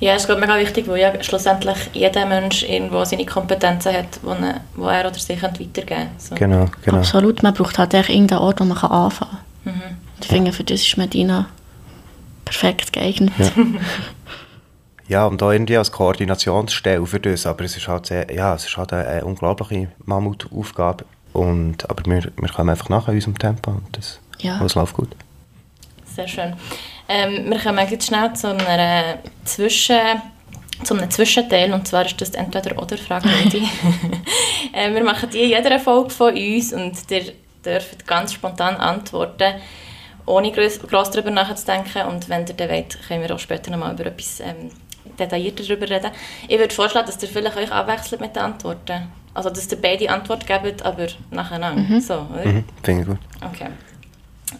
ja, 0.00 0.14
es 0.14 0.22
ist 0.22 0.26
glaube 0.26 0.40
mega 0.40 0.58
wichtig, 0.58 0.86
weil 0.88 1.00
ja 1.00 1.22
schlussendlich 1.22 1.76
jeder 1.92 2.26
Mensch 2.26 2.62
irgendwo 2.62 3.04
seine 3.04 3.26
Kompetenzen 3.26 3.92
hat, 3.92 4.20
die 4.22 4.82
er, 4.82 4.90
er 4.90 5.06
oder 5.06 5.18
sie 5.18 5.40
weitergeben 5.40 5.86
kann. 5.86 6.08
So. 6.18 6.34
Genau, 6.34 6.66
genau. 6.84 6.98
Absolut, 6.98 7.42
man 7.42 7.54
braucht 7.54 7.78
halt 7.78 7.94
irgendeinen 7.94 8.40
Ort, 8.40 8.60
wo 8.60 8.64
man 8.64 8.76
anfangen 8.78 9.38
kann. 9.64 9.74
Mhm. 9.74 9.96
Ich 10.20 10.26
finde, 10.26 10.52
für 10.52 10.64
das 10.64 10.80
ist 10.80 10.96
Medina 10.96 11.46
perfekt 12.44 12.92
geeignet. 12.92 13.32
Ja. 13.38 13.50
ja, 15.08 15.26
und 15.26 15.42
auch 15.42 15.52
irgendwie 15.52 15.76
als 15.76 15.92
Koordinationsstelle 15.92 17.06
für 17.06 17.20
das, 17.20 17.46
aber 17.46 17.64
es 17.64 17.76
ist 17.76 17.88
halt, 17.88 18.06
sehr, 18.06 18.32
ja, 18.32 18.54
es 18.54 18.64
ist 18.66 18.76
halt 18.76 18.92
eine, 18.92 19.06
eine 19.06 19.24
unglaubliche 19.24 19.88
Mammutaufgabe. 20.04 21.04
Und, 21.32 21.88
aber 21.88 22.04
wir, 22.06 22.32
wir 22.36 22.48
kommen 22.48 22.70
einfach 22.70 22.88
nach 22.88 23.08
in 23.08 23.14
unserem 23.14 23.38
Tempo 23.38 23.70
und 23.70 23.96
das, 23.96 24.18
ja. 24.38 24.58
das 24.58 24.74
läuft 24.74 24.94
gut. 24.94 25.14
Sehr 26.14 26.26
schön. 26.26 26.54
Ähm, 27.08 27.50
wir 27.50 27.58
kommen 27.58 27.88
jetzt 27.90 28.06
schnell 28.06 28.32
zu 28.34 28.48
einer 28.48 29.18
Zwischen 29.44 30.22
zu 30.84 30.94
einem 30.94 31.10
Zwischenteil, 31.10 31.72
und 31.72 31.88
zwar 31.88 32.06
ist 32.06 32.20
das 32.20 32.30
entweder 32.30 32.80
oder 32.80 32.96
Frage 32.96 33.28
äh, 34.72 34.94
Wir 34.94 35.02
machen 35.02 35.28
die 35.30 35.42
in 35.42 35.48
jeder 35.50 35.80
Folge 35.80 36.10
von 36.10 36.34
uns 36.34 36.72
und 36.72 36.92
ihr 37.10 37.32
dürft 37.64 38.06
ganz 38.06 38.32
spontan 38.32 38.76
antworten, 38.76 39.54
ohne 40.24 40.52
groß, 40.52 40.80
gross 40.80 41.10
darüber 41.10 41.30
nachzudenken 41.30 42.06
und 42.06 42.28
wenn 42.28 42.46
ihr 42.46 42.54
dann 42.54 42.68
wollt, 42.70 42.98
können 43.08 43.22
wir 43.22 43.34
auch 43.34 43.40
später 43.40 43.70
nochmal 43.70 43.94
über 43.94 44.06
etwas 44.06 44.40
ähm, 44.40 44.70
detaillierter 45.18 45.64
darüber 45.64 45.90
reden. 45.90 46.12
Ich 46.46 46.58
würde 46.58 46.74
vorschlagen, 46.74 47.06
dass 47.06 47.22
ihr 47.22 47.28
vielleicht 47.28 47.56
euch 47.56 47.72
abwechselt 47.72 48.20
mit 48.20 48.36
den 48.36 48.42
Antworten. 48.42 49.08
Also, 49.34 49.50
dass 49.50 49.70
ihr 49.70 49.80
beide 49.80 50.10
Antworten 50.10 50.46
gebt, 50.46 50.84
aber 50.84 51.06
nacheinander. 51.30 51.82
Mhm. 51.82 52.00
So, 52.00 52.14
oder? 52.14 52.46
Mhm, 52.46 52.64
finde 52.82 53.02
ich 53.02 53.06
gut. 53.08 53.18
Okay. 53.44 53.68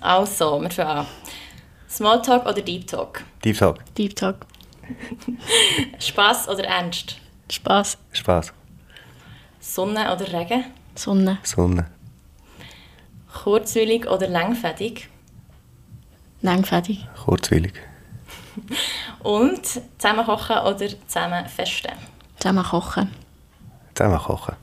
Also, 0.01 0.61
wir 0.61 0.71
fangen 0.71 0.99
an. 0.99 1.07
Smalltalk 1.89 2.45
oder 2.47 2.61
Deep 2.61 2.87
Talk? 2.87 3.23
Deep 3.45 3.59
Talk. 3.59 3.79
Deep 3.97 4.15
Talk. 4.15 4.47
Spaß 5.99 6.49
oder 6.49 6.65
Ernst? 6.65 7.17
Spaß. 7.51 7.99
Spaß. 8.13 8.53
Sonne 9.61 10.13
oder 10.13 10.33
Regen? 10.33 10.65
Sonne. 10.95 11.39
Sonne. 11.43 11.87
Kurzwillig 13.43 14.07
oder 14.07 14.29
langfädig? 14.29 15.09
Langfädig. 16.43 17.07
Kurzwillig. 17.25 17.75
Und 19.23 19.65
zusammen 19.65 20.25
kochen 20.25 20.59
oder 20.59 20.89
zusammen 21.07 21.47
festen? 21.47 21.93
Zusammen 22.39 22.65
kochen. 22.65 23.11
Zusammen 23.95 24.19
kochen. 24.19 24.57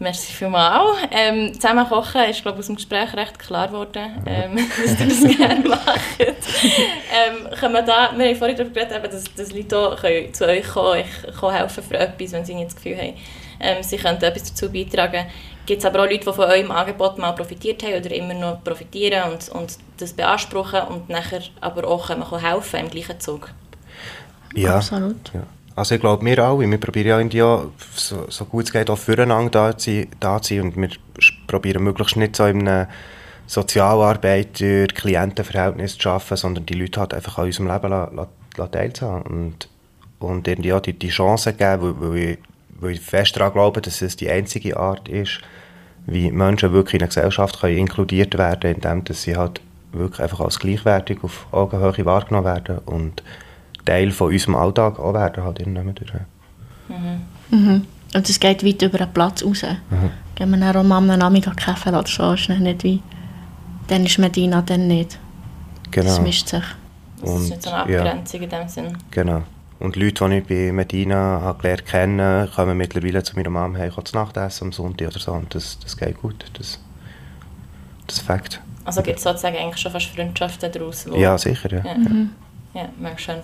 Merci 0.00 0.32
vielmals. 0.32 0.98
Ähm, 1.10 1.52
zusammen 1.54 1.84
kochen 1.88 2.22
ist, 2.30 2.42
glaube 2.42 2.56
ich, 2.56 2.60
aus 2.60 2.66
dem 2.66 2.76
Gespräch 2.76 3.14
recht 3.14 3.36
klar 3.38 3.66
geworden, 3.66 4.22
ähm, 4.26 4.56
dass 4.84 5.00
ihr 5.00 5.06
das 5.08 5.36
gerne 5.36 5.68
macht. 5.68 6.20
ähm, 6.20 7.50
können 7.58 7.74
wir, 7.74 7.82
da, 7.82 8.12
wir 8.16 8.26
haben 8.26 8.36
vorhin 8.36 8.56
darüber 8.56 8.74
geredet, 8.74 9.12
dass, 9.12 9.24
dass 9.34 9.52
Leute 9.52 9.96
können 10.00 10.32
zu 10.32 10.46
euch 10.46 10.68
kommen, 10.68 10.90
euch 10.90 11.52
helfen 11.52 11.82
für 11.82 11.98
etwas, 11.98 12.32
wenn 12.32 12.44
sie 12.44 12.54
nicht 12.54 12.68
das 12.68 12.76
Gefühl 12.76 12.96
haben, 12.96 13.14
ähm, 13.60 13.82
sie 13.82 13.96
können 13.96 14.22
etwas 14.22 14.44
dazu 14.44 14.70
beitragen. 14.70 15.26
gibt 15.66 15.80
es 15.80 15.84
aber 15.84 16.00
auch 16.00 16.10
Leute, 16.10 16.24
die 16.24 16.32
von 16.32 16.44
eurem 16.44 16.70
Angebot 16.70 17.18
mal 17.18 17.32
profitiert 17.32 17.82
haben 17.82 17.94
oder 17.94 18.14
immer 18.14 18.34
noch 18.34 18.62
profitieren 18.62 19.32
und, 19.32 19.48
und 19.48 19.78
das 19.98 20.12
beanspruchen 20.12 20.80
und 20.82 21.08
nachher 21.08 21.42
aber 21.60 21.88
auch 21.88 22.06
können 22.06 22.40
helfen 22.40 22.80
im 22.80 22.90
gleichen 22.90 23.18
Zug. 23.18 23.50
Ja. 24.54 24.76
Absolut. 24.76 25.34
Ja. 25.34 25.42
Also 25.78 25.94
ich 25.94 26.00
glaube, 26.00 26.26
wir 26.26 26.38
alle, 26.40 26.68
wir 26.68 26.80
probieren 26.80 27.06
ja 27.06 27.18
irgendwie 27.18 27.40
auch, 27.40 27.66
so, 27.94 28.26
so 28.28 28.44
gut 28.46 28.64
es 28.64 28.72
geht, 28.72 28.90
auch 28.90 28.98
füreinander 28.98 29.50
da 29.50 29.78
zu, 29.78 30.08
da 30.18 30.42
zu 30.42 30.56
sein. 30.56 30.64
Und 30.64 30.76
wir 30.76 30.88
probieren 31.46 31.84
möglichst 31.84 32.16
nicht 32.16 32.34
so 32.34 32.46
in 32.46 32.66
einem 32.66 32.88
Sozialarbeiter-Klientenverhältnis 33.46 35.96
zu 35.96 36.08
arbeiten, 36.08 36.36
sondern 36.36 36.66
die 36.66 36.74
Leute 36.74 36.98
halt 36.98 37.14
einfach 37.14 37.38
an 37.38 37.44
unserem 37.44 37.68
Leben 37.68 37.90
la, 37.90 38.10
la, 38.12 38.26
la 38.56 38.66
teilzuhaben. 38.66 39.22
Und, 39.22 39.68
und 40.18 40.48
irgendwie 40.48 40.72
auch 40.72 40.80
die, 40.80 40.98
die 40.98 41.10
Chance 41.10 41.52
geben, 41.52 41.94
weil, 42.00 42.10
weil, 42.10 42.18
ich, 42.18 42.38
weil 42.80 42.90
ich 42.90 43.00
fest 43.00 43.36
daran 43.36 43.52
glaube, 43.52 43.80
dass 43.80 44.02
es 44.02 44.16
die 44.16 44.28
einzige 44.28 44.76
Art 44.76 45.08
ist, 45.08 45.38
wie 46.06 46.32
Menschen 46.32 46.72
wirklich 46.72 46.94
in 46.94 47.02
eine 47.02 47.08
Gesellschaft 47.08 47.60
können 47.60 47.78
inkludiert 47.78 48.36
werden 48.36 48.74
indem 48.74 49.04
dass 49.04 49.22
sie 49.22 49.36
halt 49.36 49.60
wirklich 49.92 50.22
einfach 50.22 50.40
als 50.40 50.58
gleichwertig 50.58 51.22
auf 51.22 51.46
Augenhöhe 51.52 52.04
wahrgenommen 52.04 52.46
werden. 52.46 52.78
Und 52.78 53.22
Teil 53.92 54.10
von 54.10 54.32
unserem 54.32 54.54
Alltag 54.56 54.98
auch 54.98 55.14
werden 55.14 55.42
halt 55.44 55.58
durch. 55.58 56.12
Mhm. 57.50 57.86
Und 58.14 58.28
es 58.28 58.40
geht 58.40 58.64
weit 58.64 58.82
über 58.82 58.98
den 58.98 59.12
Platz 59.12 59.44
raus. 59.44 59.64
Gehen 60.34 60.50
wir 60.50 60.56
dann 60.58 60.76
auch 60.76 60.82
mal 60.84 60.98
am 60.98 61.06
Nachmittag 61.06 61.56
Kaffee 61.56 61.90
oder 61.90 62.04
so, 62.06 62.32
ist 62.32 62.48
dann 62.48 62.62
nicht 62.62 62.82
wie, 62.84 63.02
dann 63.88 64.04
ist 64.06 64.18
Medina, 64.18 64.62
dann 64.62 64.86
nicht. 64.88 65.18
Das 65.90 66.04
Genau. 66.04 66.20
mischt 66.22 66.48
sich. 66.48 66.62
Das 67.20 67.30
ist 67.30 67.50
nicht 67.50 67.62
so 67.62 67.70
eine 67.70 67.92
ja, 67.92 68.02
Abgrenzung 68.04 68.40
in 68.42 68.48
dem 68.50 68.68
Sinn. 68.68 68.98
genau. 69.10 69.42
Und 69.80 69.94
die 69.94 70.00
Leute, 70.00 70.28
die 70.28 70.36
ich 70.38 70.44
bei 70.46 70.72
Medina 70.72 71.40
habe 71.40 71.62
gelernt 71.62 71.86
kennen, 71.86 72.48
kommen 72.54 72.76
mittlerweile 72.76 73.22
zu 73.22 73.36
meiner 73.36 73.50
Mama 73.50 73.78
hey, 73.78 73.90
zu 74.04 74.16
Nacht 74.16 74.36
essen 74.36 74.64
am 74.64 74.72
Sonntag 74.72 75.08
oder 75.08 75.20
so. 75.20 75.32
Und 75.32 75.54
das, 75.54 75.78
das 75.78 75.96
geht 75.96 76.20
gut. 76.20 76.44
Das, 76.58 76.80
das 78.08 78.16
ist 78.16 78.22
Fakt. 78.26 78.60
Also 78.84 79.02
gibt 79.02 79.18
es 79.18 79.22
sozusagen 79.24 79.56
eigentlich 79.56 79.80
schon 79.80 79.92
fast 79.92 80.06
Freundschaften 80.06 80.72
daraus. 80.72 81.06
wo- 81.08 81.16
Ja, 81.16 81.38
sicher, 81.38 81.70
ja. 81.72 81.84
Ja, 81.84 81.96
ja 82.78 82.88
mega 82.98 83.18
schön. 83.18 83.40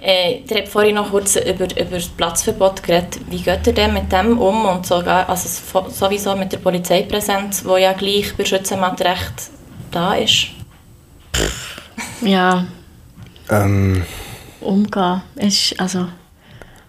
Äh, 0.00 0.40
ihr 0.40 0.56
habt 0.56 0.68
vorhin 0.68 0.96
noch 0.96 1.10
kurz 1.10 1.36
über, 1.36 1.64
über 1.64 1.96
das 1.96 2.08
Platzverbot 2.08 2.82
geredet. 2.82 3.20
Wie 3.30 3.40
geht 3.40 3.66
ihr 3.68 3.72
denn 3.72 3.94
mit 3.94 4.10
dem 4.10 4.36
um 4.38 4.64
und 4.64 4.84
sogar, 4.84 5.28
also 5.28 5.48
so- 5.48 5.88
sowieso 5.88 6.34
mit 6.34 6.52
der 6.52 6.58
Polizeipräsenz, 6.58 7.64
wo 7.64 7.76
ja 7.76 7.92
gleich 7.92 8.34
bei 8.36 8.44
Schützenmattrecht 8.44 9.50
da 9.92 10.14
ist? 10.14 10.48
Ja, 12.20 12.66
Ähm, 13.48 14.04
umgehen. 14.60 15.22
Es 15.36 15.72
ist, 15.72 15.80
also, 15.80 16.06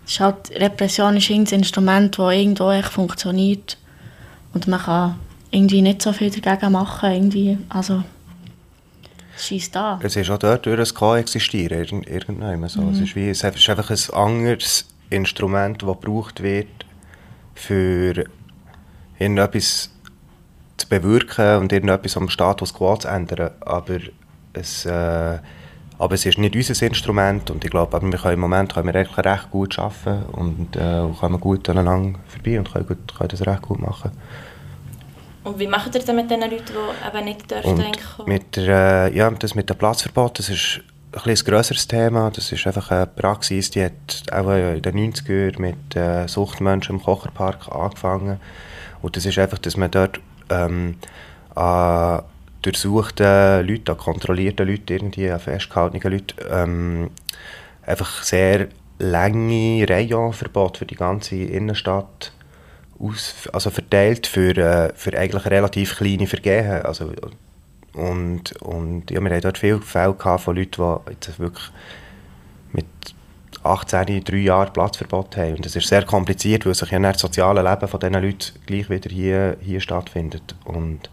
es 0.05 0.13
ist 0.13 0.19
halt, 0.19 0.51
Repression 0.55 1.17
ist 1.17 1.29
ein 1.29 1.45
Instrument, 1.45 2.17
das 2.17 2.33
irgendwo 2.33 2.71
echt 2.71 2.89
funktioniert. 2.89 3.77
Und 4.53 4.67
man 4.67 4.79
kann 4.81 5.15
irgendwie 5.51 5.81
nicht 5.81 6.01
so 6.01 6.13
viel 6.13 6.29
dagegen 6.29 6.71
machen. 6.71 7.11
Irgendwie, 7.11 7.57
also, 7.69 8.03
es 9.35 9.51
ist 9.51 9.75
da. 9.75 9.99
es 10.03 10.15
ist 10.15 10.29
auch 10.29 10.37
dort 10.37 10.65
durch 10.65 10.79
ein 10.79 10.93
irgend, 11.71 12.07
irgendwann 12.07 12.69
so. 12.69 12.89
Es, 12.89 12.99
ist 12.99 13.15
wie, 13.15 13.29
es 13.29 13.43
ist 13.43 13.69
einfach 13.69 13.89
ein 13.89 14.13
anderes 14.15 14.85
Instrument, 15.09 15.81
das 15.81 15.89
gebraucht 15.99 16.43
wird, 16.43 16.67
für 17.55 18.25
irgendetwas 19.19 19.89
zu 20.77 20.87
bewirken 20.87 21.57
und 21.57 21.71
irgendetwas 21.71 22.17
am 22.17 22.29
Status 22.29 22.73
quo 22.73 22.95
zu 22.97 23.07
ändern. 23.07 23.51
Aber 23.61 23.97
es, 24.53 24.85
äh, 24.85 25.39
aber 25.97 26.15
es 26.15 26.25
ist 26.25 26.37
nicht 26.37 26.55
unser 26.55 26.85
Instrument 26.85 27.49
und 27.49 27.63
ich 27.63 27.71
glaube, 27.71 28.01
wir 28.01 28.17
können 28.17 28.33
im 28.33 28.39
Moment 28.39 28.73
können 28.73 28.87
wir 28.87 28.95
eigentlich 28.95 29.17
recht 29.17 29.51
gut 29.51 29.77
arbeiten 29.79 30.23
und 30.31 30.75
äh, 30.75 31.07
kommen 31.19 31.39
gut 31.39 31.69
aneinander 31.69 32.19
vorbei 32.27 32.59
und 32.59 32.71
können, 32.71 32.87
gut, 32.87 33.15
können 33.17 33.29
das 33.29 33.45
recht 33.45 33.61
gut 33.61 33.79
machen. 33.79 34.11
Und 35.43 35.59
wie 35.59 35.67
macht 35.67 35.93
ihr 35.93 36.01
das 36.01 36.15
mit 36.15 36.31
den 36.31 36.41
Leuten, 36.41 36.65
die 36.67 37.07
eben 37.07 37.25
nicht 37.25 37.51
dürfen 37.51 37.83
Und 38.17 38.27
mit 38.27 38.55
der, 38.55 39.11
äh, 39.11 39.17
ja, 39.17 39.29
das 39.29 39.55
mit 39.55 39.69
dem 39.69 39.77
Platzverbot, 39.77 40.39
das 40.39 40.49
ist 40.49 40.81
ein, 41.11 41.29
ein 41.29 41.35
grösseres 41.35 41.87
Thema. 41.87 42.31
Das 42.31 42.51
ist 42.51 42.65
einfach 42.65 42.91
eine 42.91 43.07
Praxis, 43.07 43.71
die 43.71 43.83
hat 43.83 44.23
auch 44.31 44.49
in 44.49 44.81
den 44.81 45.13
90er 45.13 45.59
mit 45.59 45.95
äh, 45.95 46.27
Suchtmenschen 46.27 46.97
im 46.97 47.03
Kocherpark 47.03 47.69
angefangen. 47.69 48.39
Und 49.01 49.17
das 49.17 49.25
ist 49.25 49.37
einfach, 49.37 49.57
dass 49.57 49.75
man 49.75 49.91
dort 49.91 50.21
ähm, 50.49 50.95
an 51.55 52.23
durchsuchten 52.61 53.67
Leuten, 53.67 53.91
an 53.91 53.97
kontrollierten 53.97 54.67
Leuten, 54.67 54.93
irgendwie 54.93 55.29
an 55.29 55.39
festgehaltenen 55.39 56.11
Leuten, 56.11 56.35
ähm, 56.49 57.09
einfach 57.85 58.23
sehr 58.23 58.69
lange 58.99 59.85
Rayonverbot 59.87 60.77
für 60.77 60.85
die 60.85 60.95
ganze 60.95 61.35
Innenstadt 61.35 62.31
aus, 63.03 63.33
also 63.51 63.69
verteilt 63.69 64.27
für, 64.27 64.57
äh, 64.57 64.93
für 64.95 65.17
eigentlich 65.17 65.45
relativ 65.45 65.97
kleine 65.97 66.27
Vergehen. 66.27 66.81
Also, 66.83 67.11
und, 67.93 68.53
und 68.61 69.11
ja, 69.11 69.21
wir 69.21 69.29
haben 69.29 69.41
dort 69.41 69.57
viele 69.57 69.81
Fälle 69.81 70.15
von 70.15 70.55
Leuten, 70.55 70.99
die 71.07 71.11
jetzt 71.11 71.39
wirklich 71.39 71.69
mit 72.71 72.85
18, 73.63 74.23
drei 74.23 74.37
Jahren 74.37 74.73
Platzverbot 74.73 75.37
haben. 75.37 75.55
Und 75.55 75.65
das 75.65 75.75
ist 75.75 75.87
sehr 75.87 76.03
kompliziert, 76.03 76.65
weil 76.65 76.73
sich 76.73 76.89
ja 76.89 76.99
das 76.99 77.21
soziale 77.21 77.61
Leben 77.61 77.87
von 77.87 77.99
diesen 77.99 78.13
Leuten 78.13 78.59
gleich 78.65 78.89
wieder 78.89 79.09
hier, 79.09 79.57
hier 79.61 79.79
stattfindet. 79.79 80.55
Und 80.65 81.09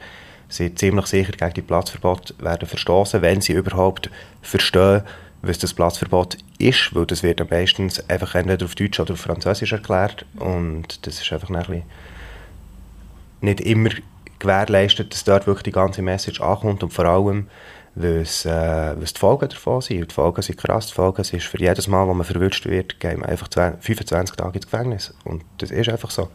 sie 0.48 0.74
ziemlich 0.74 1.07
sicher 1.07 1.33
gegen 1.33 1.55
die 1.55 1.62
Platzverbot 1.62 2.35
werden 2.38 2.66
verstoßen, 2.66 3.22
wenn 3.22 3.40
sie 3.40 3.53
überhaupt 3.53 4.11
verstehen, 4.42 5.03
was 5.42 5.59
das 5.59 5.74
Platzverbot 5.74 6.37
ist, 6.59 6.94
weil 6.94 7.07
das 7.07 7.22
wird 7.22 7.40
dann 7.40 7.48
meistens 7.50 8.09
einfach 8.09 8.35
entweder 8.35 8.64
auf 8.66 8.74
Deutsch 8.74 9.00
oder 9.00 9.14
auf 9.14 9.20
Französisch 9.20 9.72
erklärt 9.72 10.26
und 10.37 11.07
das 11.07 11.20
ist 11.20 11.33
einfach 11.33 11.48
ein 11.48 11.57
bisschen 11.57 11.83
nicht 13.40 13.61
immer 13.61 13.90
gewährleistet, 14.38 15.12
dass 15.12 15.24
dort 15.24 15.46
wirklich 15.46 15.64
die 15.64 15.72
ganze 15.72 16.03
Message 16.03 16.40
ankommt 16.40 16.83
und 16.83 16.92
vor 16.92 17.05
allem, 17.05 17.48
was, 17.94 18.44
äh, 18.44 18.94
was 19.00 19.12
die 19.12 19.20
Folgen 19.20 19.48
davon 19.48 19.81
sind. 19.81 20.11
Die 20.11 20.14
Folgen 20.14 20.42
sind 20.42 20.59
krass. 20.59 20.88
Die 20.88 20.94
Folgen 20.94 21.24
sind 21.24 21.42
für 21.42 21.59
jedes 21.59 21.88
Mal, 21.88 22.07
wo 22.07 22.14
man 22.14 22.24
verwünscht 22.24 22.66
wird, 22.66 23.00
gehen 23.00 23.20
wir 23.20 23.29
einfach 23.29 23.48
20 23.48 23.83
25 23.83 24.37
Tage 24.37 24.57
ins 24.57 24.66
Gefängnis. 24.66 25.14
Und 25.24 25.42
das 25.59 25.70
ist 25.70 25.88
einfach 25.88 26.11
so. 26.11 26.29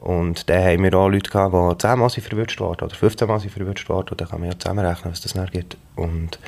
Und 0.00 0.50
dann 0.50 0.64
haben 0.64 0.82
wir 0.82 0.94
auch 0.94 1.08
Leute 1.08 1.30
gehabt, 1.30 1.54
die 1.54 1.86
10 1.86 1.98
Mal 1.98 2.10
verwünscht 2.10 2.60
worden 2.60 2.84
oder 2.84 2.94
15 2.94 3.28
Mal 3.28 3.40
verwünscht 3.40 3.88
worden. 3.88 4.08
Und 4.10 4.20
dann 4.20 4.28
kann 4.28 4.40
man 4.40 4.50
ja 4.50 4.58
zusammenrechnen, 4.58 5.12
was 5.12 5.20
das 5.20 5.34
dann 5.34 5.46
gibt. 5.46 5.76
Und 5.94 6.38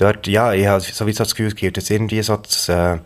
dort, 0.00 0.26
ja, 0.26 0.52
ich 0.52 0.66
habe 0.66 0.80
sowieso 0.80 1.24
das 1.24 1.34
Gefühl, 1.34 1.52
es 1.54 1.60
jetzt 1.60 1.90
irgendwie 1.90 2.22
so 2.22 2.36
das, 2.36 2.68
äh, 2.68 2.98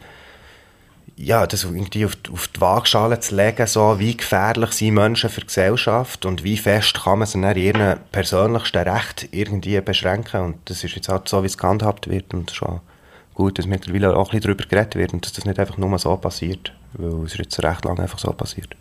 ja, 1.16 1.46
das 1.46 1.64
irgendwie 1.64 2.06
auf, 2.06 2.12
auf 2.32 2.48
die 2.48 2.60
Waagschale 2.60 3.20
zu 3.20 3.36
legen, 3.36 3.66
so, 3.66 3.98
wie 3.98 4.16
gefährlich 4.16 4.72
sind 4.72 4.94
Menschen 4.94 5.30
für 5.30 5.40
die 5.40 5.46
Gesellschaft 5.46 6.26
und 6.26 6.42
wie 6.42 6.56
fest 6.56 7.02
kann 7.04 7.20
man 7.20 7.28
sie 7.28 7.38
in 7.38 7.56
ihren 7.56 7.98
persönlichsten 8.10 8.88
Recht 8.88 9.28
irgendwie 9.30 9.80
beschränken. 9.80 10.40
Und 10.40 10.56
das 10.64 10.82
ist 10.82 10.96
jetzt 10.96 11.08
halt 11.08 11.28
so, 11.28 11.42
wie 11.42 11.46
es 11.46 11.58
gehandhabt 11.58 12.08
wird 12.08 12.34
und 12.34 12.50
schon 12.50 12.80
gut, 13.34 13.58
dass 13.58 13.66
mittlerweile 13.66 14.16
auch 14.16 14.32
ein 14.32 14.40
darüber 14.40 14.64
geredet 14.64 14.96
wird 14.96 15.12
und 15.12 15.24
dass 15.24 15.32
das 15.32 15.44
nicht 15.44 15.58
einfach 15.58 15.76
nur 15.76 15.98
so 15.98 16.16
passiert, 16.16 16.72
weil 16.94 17.24
es 17.24 17.32
ist 17.32 17.38
jetzt 17.38 17.62
recht 17.62 17.84
lange 17.84 18.00
einfach 18.00 18.18
so 18.18 18.32
passiert. 18.32 18.74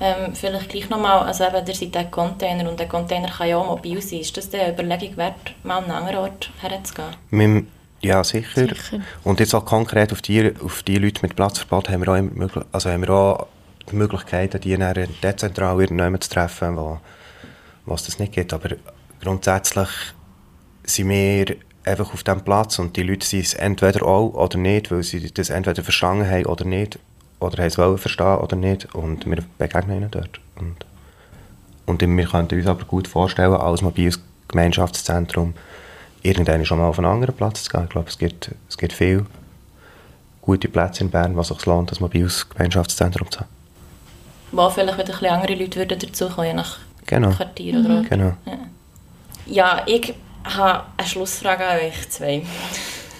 Ähm, 0.00 0.34
vielleicht 0.34 0.70
gleich 0.70 0.88
nochmal, 0.88 1.26
also 1.26 1.44
eben, 1.44 1.66
ihr 1.66 1.74
seid 1.74 1.96
ein 1.96 2.10
Container 2.10 2.68
und 2.70 2.80
der 2.80 2.88
Container 2.88 3.28
kann 3.28 3.48
ja 3.48 3.58
auch 3.58 3.66
mobil 3.66 4.00
sein. 4.00 4.20
Ist 4.20 4.36
das 4.36 4.52
eine 4.54 4.72
Überlegung 4.72 5.16
wert, 5.18 5.54
mal 5.62 5.78
an 5.78 5.84
einen 5.84 5.92
anderen 5.92 6.18
Ort 6.18 6.50
herzugehen? 6.60 7.14
Ja, 8.00 8.24
sicher. 8.24 8.68
Sicher. 8.68 9.00
Und 9.24 9.40
jetzt 9.40 9.54
auch 9.54 9.64
konkret 9.64 10.10
auf 10.12 10.22
die, 10.22 10.54
auf 10.64 10.82
die 10.82 10.96
Leute 10.96 11.20
mit 11.20 11.36
Platzverbot 11.36 11.90
haben 11.90 12.06
wir 12.06 12.12
auch, 12.12 12.62
also 12.72 12.88
haben 12.90 13.02
wir 13.02 13.10
auch 13.10 13.46
die 13.90 13.96
Möglichkeit, 13.96 14.64
die 14.64 14.76
dann 14.76 15.08
dezentral 15.22 15.78
irgendjemanden 15.80 16.22
zu 16.22 16.30
treffen, 16.30 16.76
wo, 16.76 16.98
wo 17.84 17.94
es 17.94 18.04
das 18.04 18.18
nicht 18.18 18.32
gibt. 18.32 18.54
Aber 18.54 18.70
grundsätzlich 19.22 19.88
sind 20.84 21.10
wir 21.10 21.56
einfach 21.84 22.14
auf 22.14 22.22
diesem 22.22 22.42
Platz 22.42 22.78
und 22.78 22.96
die 22.96 23.02
Leute 23.02 23.26
sind 23.26 23.44
es 23.44 23.54
entweder 23.54 24.06
auch 24.06 24.32
oder 24.32 24.56
nicht, 24.56 24.90
weil 24.90 25.02
sie 25.02 25.30
das 25.30 25.50
entweder 25.50 25.82
verstanden 25.82 26.28
haben 26.28 26.46
oder 26.46 26.64
nicht, 26.64 26.98
oder 27.40 27.58
haben 27.58 27.66
es 27.66 27.78
wollen 27.78 27.98
verstehen 27.98 28.36
oder 28.38 28.56
nicht 28.56 28.94
und 28.94 29.26
wir 29.26 29.42
begegnen 29.58 29.96
ihnen 29.96 30.10
dort. 30.10 30.40
Und, 30.56 30.76
und 31.86 32.00
wir 32.00 32.26
könnten 32.26 32.58
uns 32.58 32.66
aber 32.66 32.84
gut 32.84 33.08
vorstellen, 33.08 33.54
als 33.54 33.82
mobiles 33.82 34.20
Gemeinschaftszentrum 34.48 35.54
irgendwann 36.22 36.64
schon 36.64 36.78
mal 36.78 36.88
auf 36.88 36.98
einen 36.98 37.06
anderen 37.08 37.34
Platz 37.34 37.64
zu 37.64 37.70
gehen. 37.70 37.84
Ich 37.84 37.90
glaube, 37.90 38.08
es 38.08 38.18
gibt, 38.18 38.50
es 38.68 38.76
gibt 38.76 38.92
viele 38.92 39.26
gute 40.42 40.68
Plätze 40.68 41.02
in 41.04 41.10
Bern, 41.10 41.36
was 41.36 41.48
sich 41.48 41.66
lohnt, 41.66 41.92
ein 41.92 41.98
mobiles 42.00 42.48
Gemeinschaftszentrum 42.48 43.30
zu 43.30 43.40
haben. 43.40 43.48
Wo 44.52 44.68
vielleicht 44.68 44.98
wieder 44.98 45.08
ein 45.08 45.12
bisschen 45.12 45.28
andere 45.34 45.54
Leute 45.54 45.78
würden 45.78 45.98
dazukommen, 45.98 46.46
je 46.46 46.54
nach 46.54 46.78
Genau. 47.06 47.30
Quartier 47.30 47.80
oder 47.80 47.96
Ort. 47.96 48.10
Genau. 48.10 48.32
Ja, 49.46 49.82
ich 49.86 50.14
habe 50.44 50.84
eine 50.96 51.08
Schlussfrage 51.08 51.66
an 51.66 51.78
euch 51.78 52.08
zwei. 52.08 52.42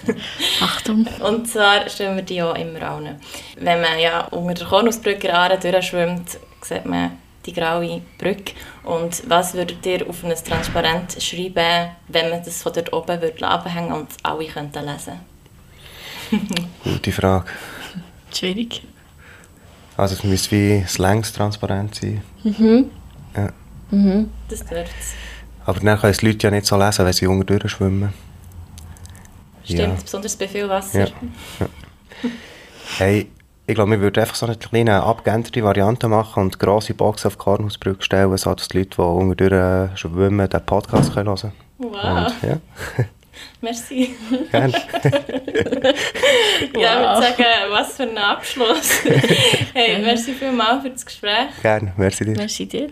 Achtung. 0.61 1.07
Und 1.19 1.47
zwar 1.47 1.89
stellen 1.89 2.15
wir 2.15 2.23
die 2.23 2.41
auch 2.41 2.55
immer 2.55 2.81
an. 2.81 3.19
Wenn 3.57 3.81
man 3.81 3.99
ja 3.99 4.25
unter 4.27 4.53
der 4.53 4.67
Kornusbrücke 4.67 5.33
Aare 5.33 5.57
durchschwimmt, 5.57 6.39
sieht 6.61 6.85
man 6.85 7.17
die 7.45 7.53
graue 7.53 8.01
Brücke. 8.17 8.53
Und 8.83 9.23
was 9.27 9.53
würdet 9.53 9.85
ihr 9.85 10.07
auf 10.07 10.23
ein 10.23 10.33
Transparent 10.33 11.21
schreiben, 11.21 11.91
wenn 12.07 12.29
man 12.29 12.43
das 12.43 12.61
von 12.61 12.73
dort 12.73 12.93
oben 12.93 13.21
würde 13.21 13.47
abhängen 13.47 13.91
und 13.93 14.07
alle 14.23 14.45
könnten 14.45 14.85
lesen? 14.85 15.19
Gute 16.83 17.11
Frage. 17.11 17.45
Schwierig. 18.33 18.83
Also 19.97 20.15
es 20.15 20.23
müsste 20.23 20.51
wie 20.51 20.85
längs 20.97 21.33
transparent 21.33 21.95
sein. 21.95 22.23
Das 24.47 24.65
dürft's. 24.65 25.13
Aber 25.65 25.79
dann 25.79 25.99
können 25.99 26.11
es 26.11 26.17
die 26.17 26.27
Leute 26.27 26.47
ja 26.47 26.51
nicht 26.51 26.65
so 26.65 26.77
lesen, 26.77 27.05
wenn 27.05 27.13
sie 27.13 27.27
unter 27.27 27.69
schwimmen. 27.69 28.13
Stimmt, 29.71 29.97
Ja. 29.97 30.03
besonders 30.03 30.35
bei 30.35 30.47
viel 30.47 30.67
Wasser. 30.69 31.07
Ja. 31.07 31.67
Hey, 32.97 33.27
ich 33.67 33.75
glaube, 33.75 33.91
wir 33.91 34.01
würden 34.01 34.19
einfach 34.19 34.35
so 34.35 34.45
eine 34.45 34.55
kleine 34.57 35.03
abgeänderte 35.03 35.63
Variante 35.63 36.07
machen 36.07 36.43
und 36.43 36.59
grosse 36.59 36.93
Box 36.93 37.25
auf 37.25 37.33
die 37.35 37.39
Kornhausbrücke 37.39 38.03
stellen, 38.03 38.35
sodass 38.37 38.67
die 38.67 38.79
Leute, 38.79 38.89
die 38.97 39.01
unter 39.01 39.95
schwimmen, 39.95 40.49
den 40.49 40.65
Podcast 40.65 41.13
können 41.13 41.29
hören 41.29 41.51
Wow, 41.77 42.01
können. 42.01 42.25
Und, 42.25 42.49
ja, 42.49 43.05
merci. 43.61 44.15
gerne. 44.51 44.73
Ja, 44.73 46.59
ich 46.59 46.73
würde 46.73 47.21
sagen, 47.21 47.45
was 47.71 47.93
für 47.93 48.03
ein 48.03 48.17
Abschluss. 48.17 48.91
hey, 49.73 50.01
merci 50.01 50.33
vielmals 50.33 50.83
für 50.83 50.89
das 50.89 51.05
Gespräch. 51.05 51.47
gerne. 51.61 51.93
Merci 51.97 52.25
dir. 52.25 52.33
Merci 52.35 52.67
dir. 52.67 52.89